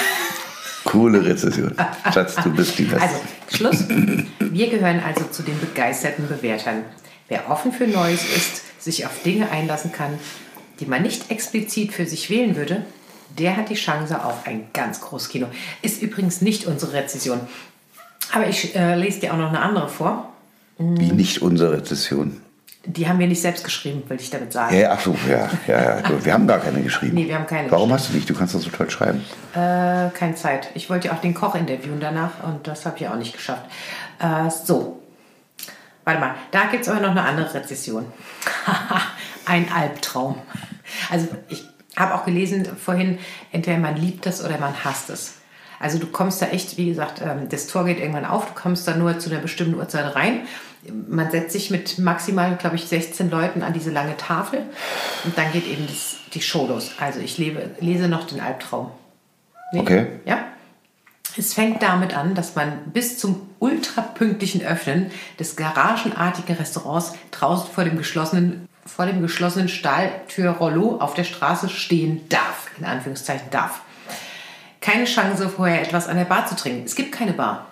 [0.84, 1.76] Coole Rezession.
[2.14, 3.02] Schatz, du bist die Beste.
[3.02, 3.16] Also,
[3.54, 3.86] Schluss.
[4.40, 6.84] Wir gehören also zu den begeisterten Bewertern.
[7.28, 10.18] Wer offen für Neues ist, sich auf Dinge einlassen kann,
[10.80, 12.86] die man nicht explizit für sich wählen würde,
[13.38, 15.48] der hat die Chance auf ein ganz großes Kino.
[15.82, 17.42] Ist übrigens nicht unsere Rezession.
[18.34, 20.30] Aber ich äh, lese dir auch noch eine andere vor.
[20.78, 22.42] Wie nicht unsere Rezession.
[22.86, 24.78] Die haben wir nicht selbst geschrieben, will ich damit sagen.
[24.78, 26.26] Ja, ach so, ja, ja, ja.
[26.26, 27.16] Wir haben gar keine geschrieben.
[27.16, 28.30] Nee, wir haben keine Warum hast du nicht?
[28.30, 29.26] Du kannst doch so toll schreiben.
[29.54, 30.70] Äh, keine Zeit.
[30.74, 33.66] Ich wollte ja auch den Koch interviewen danach und das habe ich auch nicht geschafft.
[34.20, 35.02] Äh, so.
[36.08, 38.06] Warte mal, da gibt es aber noch eine andere Rezession.
[39.46, 40.38] Ein Albtraum.
[41.12, 41.66] Also ich
[41.98, 43.18] habe auch gelesen vorhin,
[43.52, 45.34] entweder man liebt es oder man hasst es.
[45.82, 48.88] Also du kommst da echt, wie gesagt, ähm, das Tor geht irgendwann auf, du kommst
[48.88, 50.48] da nur zu einer bestimmten Uhrzeit rein.
[51.10, 54.62] Man setzt sich mit maximal, glaube ich, 16 Leuten an diese lange Tafel
[55.26, 56.92] und dann geht eben das, die Show los.
[57.02, 58.92] Also ich lebe, lese noch den Albtraum.
[59.74, 59.82] Nee?
[59.82, 60.08] Okay.
[60.24, 60.46] Ja.
[61.38, 67.84] Es fängt damit an, dass man bis zum ultrapünktlichen Öffnen des garagenartigen Restaurants draußen vor
[67.84, 72.72] dem geschlossenen, vor dem geschlossenen Stahltür-Rollo auf der Straße stehen darf.
[72.80, 73.82] In Anführungszeichen darf.
[74.82, 76.86] Keine Chance, vorher etwas an der Bar zu trinken.
[76.86, 77.68] Es gibt keine Bar.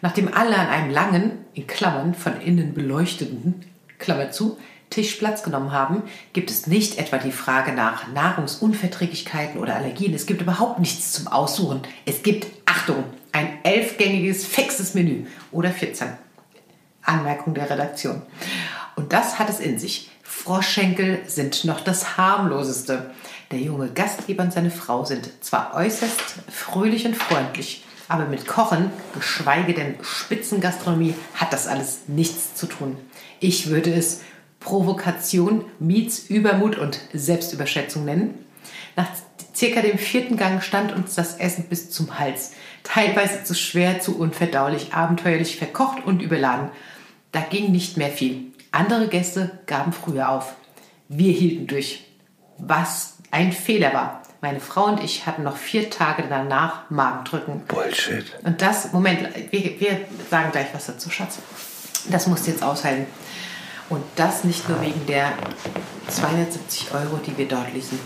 [0.00, 3.64] Nachdem alle an einem langen, in Klammern von innen beleuchteten,
[3.98, 4.58] Klammer zu,
[4.90, 10.14] Tisch Platz genommen haben, gibt es nicht etwa die Frage nach Nahrungsunverträglichkeiten oder Allergien.
[10.14, 11.82] Es gibt überhaupt nichts zum Aussuchen.
[12.06, 16.08] Es gibt, Achtung, ein elfgängiges, fixes Menü oder 14.
[17.02, 18.22] Anmerkung der Redaktion.
[18.96, 20.10] Und das hat es in sich.
[20.22, 23.10] Froschschenkel sind noch das harmloseste.
[23.50, 26.20] Der junge Gastgeber und seine Frau sind zwar äußerst
[26.50, 32.96] fröhlich und freundlich, aber mit Kochen, geschweige denn Spitzengastronomie, hat das alles nichts zu tun.
[33.40, 34.20] Ich würde es
[34.68, 38.44] Provokation meets Übermut und Selbstüberschätzung nennen.
[38.96, 39.08] Nach
[39.56, 42.52] circa dem vierten Gang stand uns das Essen bis zum Hals.
[42.82, 46.68] Teilweise zu schwer, zu unverdaulich, abenteuerlich verkocht und überladen.
[47.32, 48.52] Da ging nicht mehr viel.
[48.70, 50.54] Andere Gäste gaben früher auf.
[51.08, 52.04] Wir hielten durch.
[52.58, 54.22] Was ein Fehler war.
[54.42, 57.62] Meine Frau und ich hatten noch vier Tage danach Magendrücken.
[57.68, 58.26] Bullshit.
[58.44, 60.00] Und das, Moment, wir, wir
[60.30, 61.38] sagen gleich was dazu, Schatz.
[62.10, 63.06] Das musst du jetzt aushalten.
[63.88, 65.32] Und das nicht nur wegen der
[66.08, 67.98] 270 Euro, die wir dort ließen.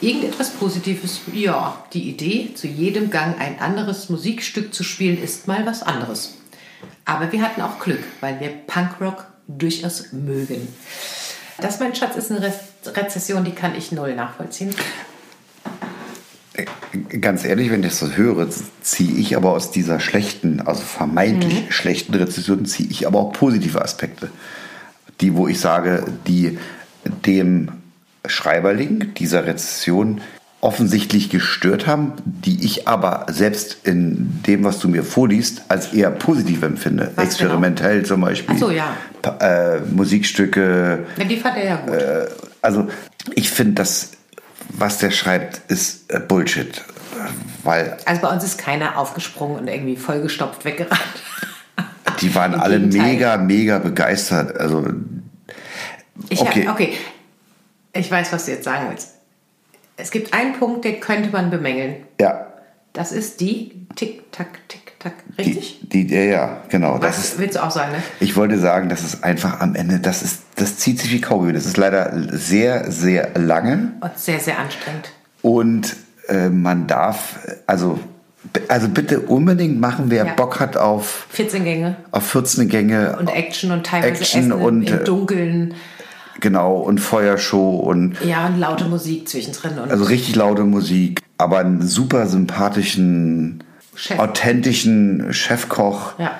[0.00, 5.64] Irgendetwas Positives, ja, die Idee, zu jedem Gang ein anderes Musikstück zu spielen, ist mal
[5.64, 6.34] was anderes.
[7.04, 10.68] Aber wir hatten auch Glück, weil wir Punkrock durchaus mögen.
[11.58, 12.52] Das, mein Schatz, ist eine Re
[12.84, 14.74] Rezession, die kann ich null nachvollziehen.
[17.20, 18.48] Ganz ehrlich, wenn ich das so höre,
[18.80, 21.70] ziehe ich aber aus dieser schlechten, also vermeintlich mhm.
[21.70, 24.30] schlechten Rezession, ziehe ich aber auch positive Aspekte.
[25.22, 26.58] Die, wo ich sage, die
[27.04, 27.68] dem
[28.26, 30.20] Schreiberling dieser Rezession
[30.60, 36.10] offensichtlich gestört haben, die ich aber selbst in dem, was du mir vorliest, als eher
[36.10, 37.06] positiv empfinde.
[37.06, 37.26] Was genau?
[37.26, 38.08] Experimentell genau?
[38.08, 38.54] zum Beispiel.
[38.54, 38.96] Ach so, ja.
[39.40, 41.04] Äh, Musikstücke.
[41.16, 41.94] Ja, die fand er ja gut.
[41.94, 42.26] Äh,
[42.60, 42.88] also
[43.34, 44.12] ich finde, das,
[44.68, 46.80] was der schreibt, ist äh, Bullshit.
[47.64, 51.00] Weil also bei uns ist keiner aufgesprungen und irgendwie vollgestopft weggerannt.
[52.20, 54.56] Die waren alle mega, mega begeistert.
[54.58, 54.86] Also
[56.28, 56.66] ich okay.
[56.66, 56.94] Hab, okay,
[57.92, 59.14] ich weiß, was du jetzt sagen willst.
[59.96, 61.96] Es gibt einen Punkt, den könnte man bemängeln.
[62.20, 62.46] Ja.
[62.92, 65.80] Das ist die Tick-Tack, Tick-Tack, richtig?
[65.82, 66.94] Die, die, ja, ja, genau.
[66.94, 68.02] Was das ist, willst du auch sagen, ne?
[68.20, 71.52] Ich wollte sagen, das ist einfach am Ende, das, ist, das zieht sich wie Kaugummi.
[71.52, 73.92] Das ist leider sehr, sehr lange.
[74.00, 75.10] Und sehr, sehr anstrengend.
[75.40, 75.96] Und
[76.28, 77.98] äh, man darf, also
[78.68, 80.34] also bitte unbedingt machen, wer ja.
[80.34, 81.96] Bock hat auf 14 Gänge.
[82.10, 83.16] Auf 14 Gänge.
[83.18, 85.74] Und Action und teilweise Action Essen und, im Dunkeln.
[86.40, 88.16] Genau, und Feuershow und.
[88.24, 89.78] Ja, und laute Musik zwischendrin.
[89.78, 93.62] Und also richtig laute Musik, aber einen super sympathischen,
[93.94, 94.18] Chef.
[94.18, 96.18] authentischen Chefkoch.
[96.18, 96.32] Ja.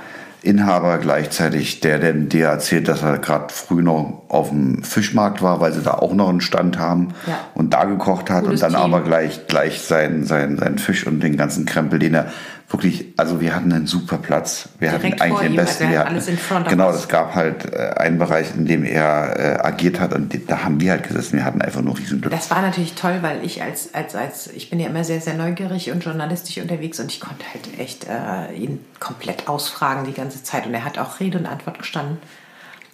[0.43, 5.61] Inhaber gleichzeitig, der denn dir erzählt, dass er gerade früh noch auf dem Fischmarkt war,
[5.61, 7.39] weil sie da auch noch einen Stand haben ja.
[7.55, 8.95] und da gekocht hat Gutes und dann Team.
[8.95, 12.27] aber gleich gleich sein, sein, sein Fisch und den ganzen Krempel, den er
[12.73, 14.69] wirklich, also wir hatten einen super Platz.
[14.79, 15.91] Wir Direkt hatten eigentlich den besten.
[15.91, 19.67] Wir alles in front genau, es gab halt äh, einen Bereich, in dem er äh,
[19.67, 21.37] agiert hat und da haben wir halt gesessen.
[21.37, 22.33] Wir hatten einfach nur riesen Glück.
[22.33, 25.35] Das war natürlich toll, weil ich als, als, als, ich bin ja immer sehr, sehr
[25.35, 30.43] neugierig und journalistisch unterwegs und ich konnte halt echt äh, ihn komplett ausfragen die ganze
[30.43, 32.19] Zeit und er hat auch Rede und Antwort gestanden.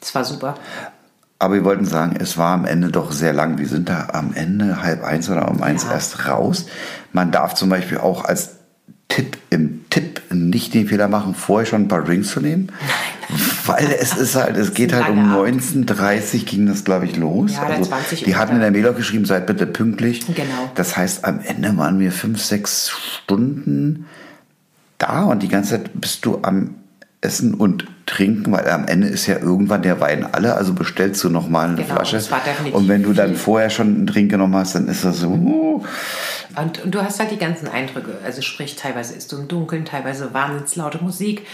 [0.00, 0.54] Das war super.
[1.40, 3.58] Aber wir wollten sagen, es war am Ende doch sehr lang.
[3.58, 5.92] Wir sind da am Ende halb eins oder um eins ja.
[5.92, 6.66] erst raus.
[7.12, 8.57] Man darf zum Beispiel auch als
[9.08, 12.70] Tipp im Tipp nicht den Fehler machen, vorher schon ein paar Drinks zu nehmen.
[13.66, 17.52] Weil es ist halt, es geht halt um 19.30 ging das, glaube ich, los.
[17.54, 20.26] Ja, also, 20 die hatten in der Mail auch geschrieben, seid bitte pünktlich.
[20.26, 20.70] Genau.
[20.74, 24.06] Das heißt, am Ende waren wir fünf, sechs Stunden
[24.98, 26.74] da und die ganze Zeit bist du am
[27.20, 31.28] Essen und Trinken, weil am Ende ist ja irgendwann der Wein alle, also bestellst du
[31.28, 32.22] nochmal eine genau, Flasche.
[32.72, 35.28] Und wenn du dann vorher schon einen Trink genommen hast, dann ist das so.
[35.28, 35.84] Uh.
[36.60, 38.18] Und, und du hast halt die ganzen Eindrücke.
[38.24, 41.46] Also sprich, teilweise ist du im Dunkeln, teilweise wahnsinnig laute Musik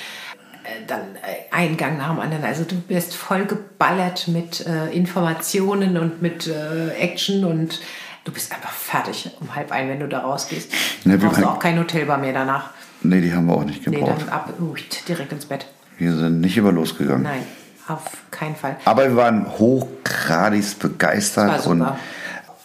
[0.65, 2.45] äh, dann äh, ein Gang nach dem anderen.
[2.45, 7.81] Also du bist voll geballert mit äh, Informationen und mit äh, Action und
[8.25, 10.73] du bist einfach fertig um halb ein, wenn du da rausgehst.
[11.05, 12.71] Ne, du brauchst auch kein Hotelbar mehr danach.
[13.03, 14.13] Nee, die haben wir auch nicht gebraucht.
[14.19, 14.75] Nee, dann ab, uh,
[15.07, 15.67] direkt ins Bett.
[15.99, 17.23] Wir sind nicht über losgegangen.
[17.23, 17.43] Nein,
[17.87, 18.77] auf keinen Fall.
[18.87, 21.87] Aber wir waren hochgradig begeistert und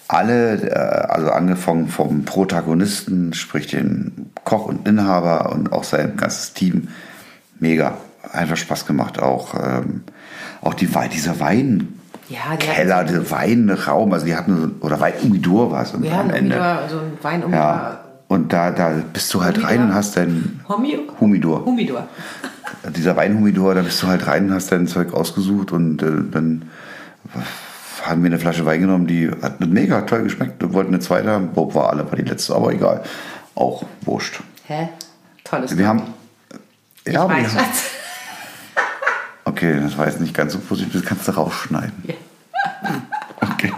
[0.09, 6.53] alle, äh, also angefangen vom Protagonisten, sprich den Koch und Inhaber und auch sein ganzes
[6.53, 6.89] Team,
[7.59, 7.97] mega.
[8.33, 9.19] Einfach Spaß gemacht.
[9.19, 10.03] Auch, ähm,
[10.61, 11.99] auch die, dieser Wein.
[12.27, 16.55] Ja, Keller, der Weinraum, also die hatten, oder Weinumidor war es am Ende.
[16.55, 17.59] Umidor, so ein Weinumidor.
[17.59, 17.99] Ja.
[18.27, 19.71] Und da, da bist du halt Humidor?
[19.71, 21.65] rein und hast dein Humidor.
[21.65, 22.07] Humidor.
[22.95, 26.63] Dieser Weinhumidor, da bist du halt rein und hast dein Zeug ausgesucht und äh, dann
[28.05, 30.61] haben wir eine Flasche Wein genommen, die hat mega toll geschmeckt.
[30.61, 31.49] Wir wollten eine zweite haben.
[31.53, 33.03] Bob war alle, war die letzte, aber egal.
[33.55, 34.41] Auch wurscht.
[34.67, 34.89] Hä?
[35.43, 36.03] Tolles Wir haben.
[37.05, 37.61] Ich ja, weiß wir,
[39.45, 41.93] Okay, das war jetzt nicht ganz so positiv, das kannst du rausschneiden.
[42.03, 42.13] Ja.
[43.41, 43.73] Okay.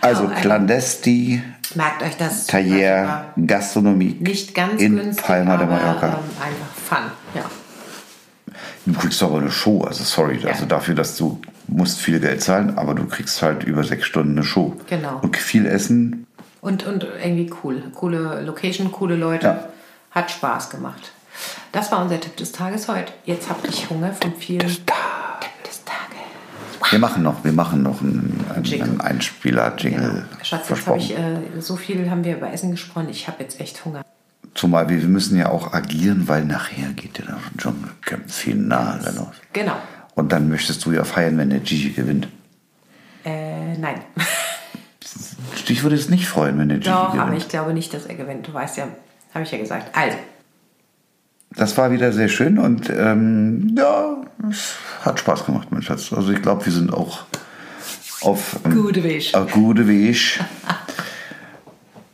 [0.00, 1.42] Also, oh, Clandesti
[1.74, 2.48] Merkt euch das.
[2.48, 4.16] Taillère, Gastronomie.
[4.20, 6.06] Nicht ganz in günstig, Palma de Mallorca.
[6.06, 7.44] Ähm, einfach Fun, ja.
[8.86, 10.50] Du kriegst aber eine Show, also sorry, ja.
[10.50, 14.32] also dafür, dass du musst viel Geld zahlen, aber du kriegst halt über sechs Stunden
[14.32, 14.76] eine Show.
[14.88, 15.20] Genau.
[15.22, 16.26] Und viel Essen.
[16.60, 17.82] Und, und irgendwie cool.
[17.94, 19.46] Coole Location, coole Leute.
[19.46, 19.68] Ja.
[20.10, 21.12] Hat Spaß gemacht.
[21.70, 23.12] Das war unser Tipp des Tages heute.
[23.24, 24.60] Jetzt habe ich Hunger von vielen.
[24.60, 25.08] Des Tages.
[26.90, 28.88] Wir machen noch, wir machen noch einen, einen, Jingle.
[28.88, 30.10] einen Einspieler-Jingle.
[30.10, 30.44] Genau.
[30.44, 33.08] Schatz, jetzt habe ich, äh, so viel haben wir über Essen gesprochen.
[33.10, 34.02] Ich habe jetzt echt Hunger.
[34.54, 39.34] Zumal wir, wir müssen ja auch agieren, weil nachher geht ja das Dschungelcamp-Finale los.
[39.52, 39.76] Genau.
[40.18, 42.26] Und dann möchtest du ja feiern, wenn der Gigi gewinnt.
[43.24, 44.00] Äh, nein.
[45.68, 47.22] Dich würde es nicht freuen, wenn der Gigi Doch, gewinnt.
[47.28, 48.48] aber ich glaube nicht, dass er gewinnt.
[48.48, 48.88] Du weißt ja,
[49.32, 49.96] habe ich ja gesagt.
[49.96, 50.16] Also,
[51.54, 54.16] Das war wieder sehr schön und ähm, ja,
[54.50, 56.12] es hat Spaß gemacht, mein Schatz.
[56.12, 57.20] Also ich glaube, wir sind auch
[58.22, 59.32] auf ähm, Gute Weg.
[59.34, 60.40] auf gute Weg.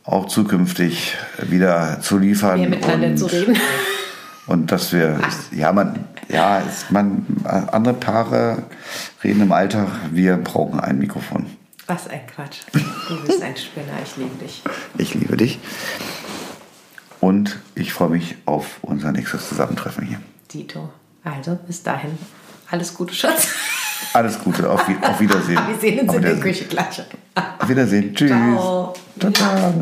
[0.03, 2.59] auch zukünftig wieder zu liefern.
[2.59, 3.57] mehr miteinander und, zu reden.
[4.45, 5.19] Und dass wir,
[5.51, 8.63] ja, man, ja, es, man, andere Paare
[9.23, 11.45] reden im Alltag, wir brauchen ein Mikrofon.
[11.87, 12.61] Was ein Quatsch.
[12.73, 13.93] Du bist ein Spinner.
[14.03, 14.63] Ich liebe dich.
[14.97, 15.59] Ich liebe dich.
[17.21, 20.19] Und ich freue mich auf unser nächstes Zusammentreffen hier.
[20.51, 20.89] Dito.
[21.23, 22.17] Also, bis dahin.
[22.71, 23.49] Alles Gute, Schatz.
[24.13, 25.59] Alles Gute, auf, auf Wiedersehen.
[25.67, 26.39] Wir sehen uns auf in der.
[26.39, 27.03] Küche gleich.
[27.59, 28.15] Auf Wiedersehen.
[28.15, 28.31] Tschüss.
[28.31, 28.93] Ciao.
[29.19, 29.31] ciao.
[29.31, 29.73] ciao.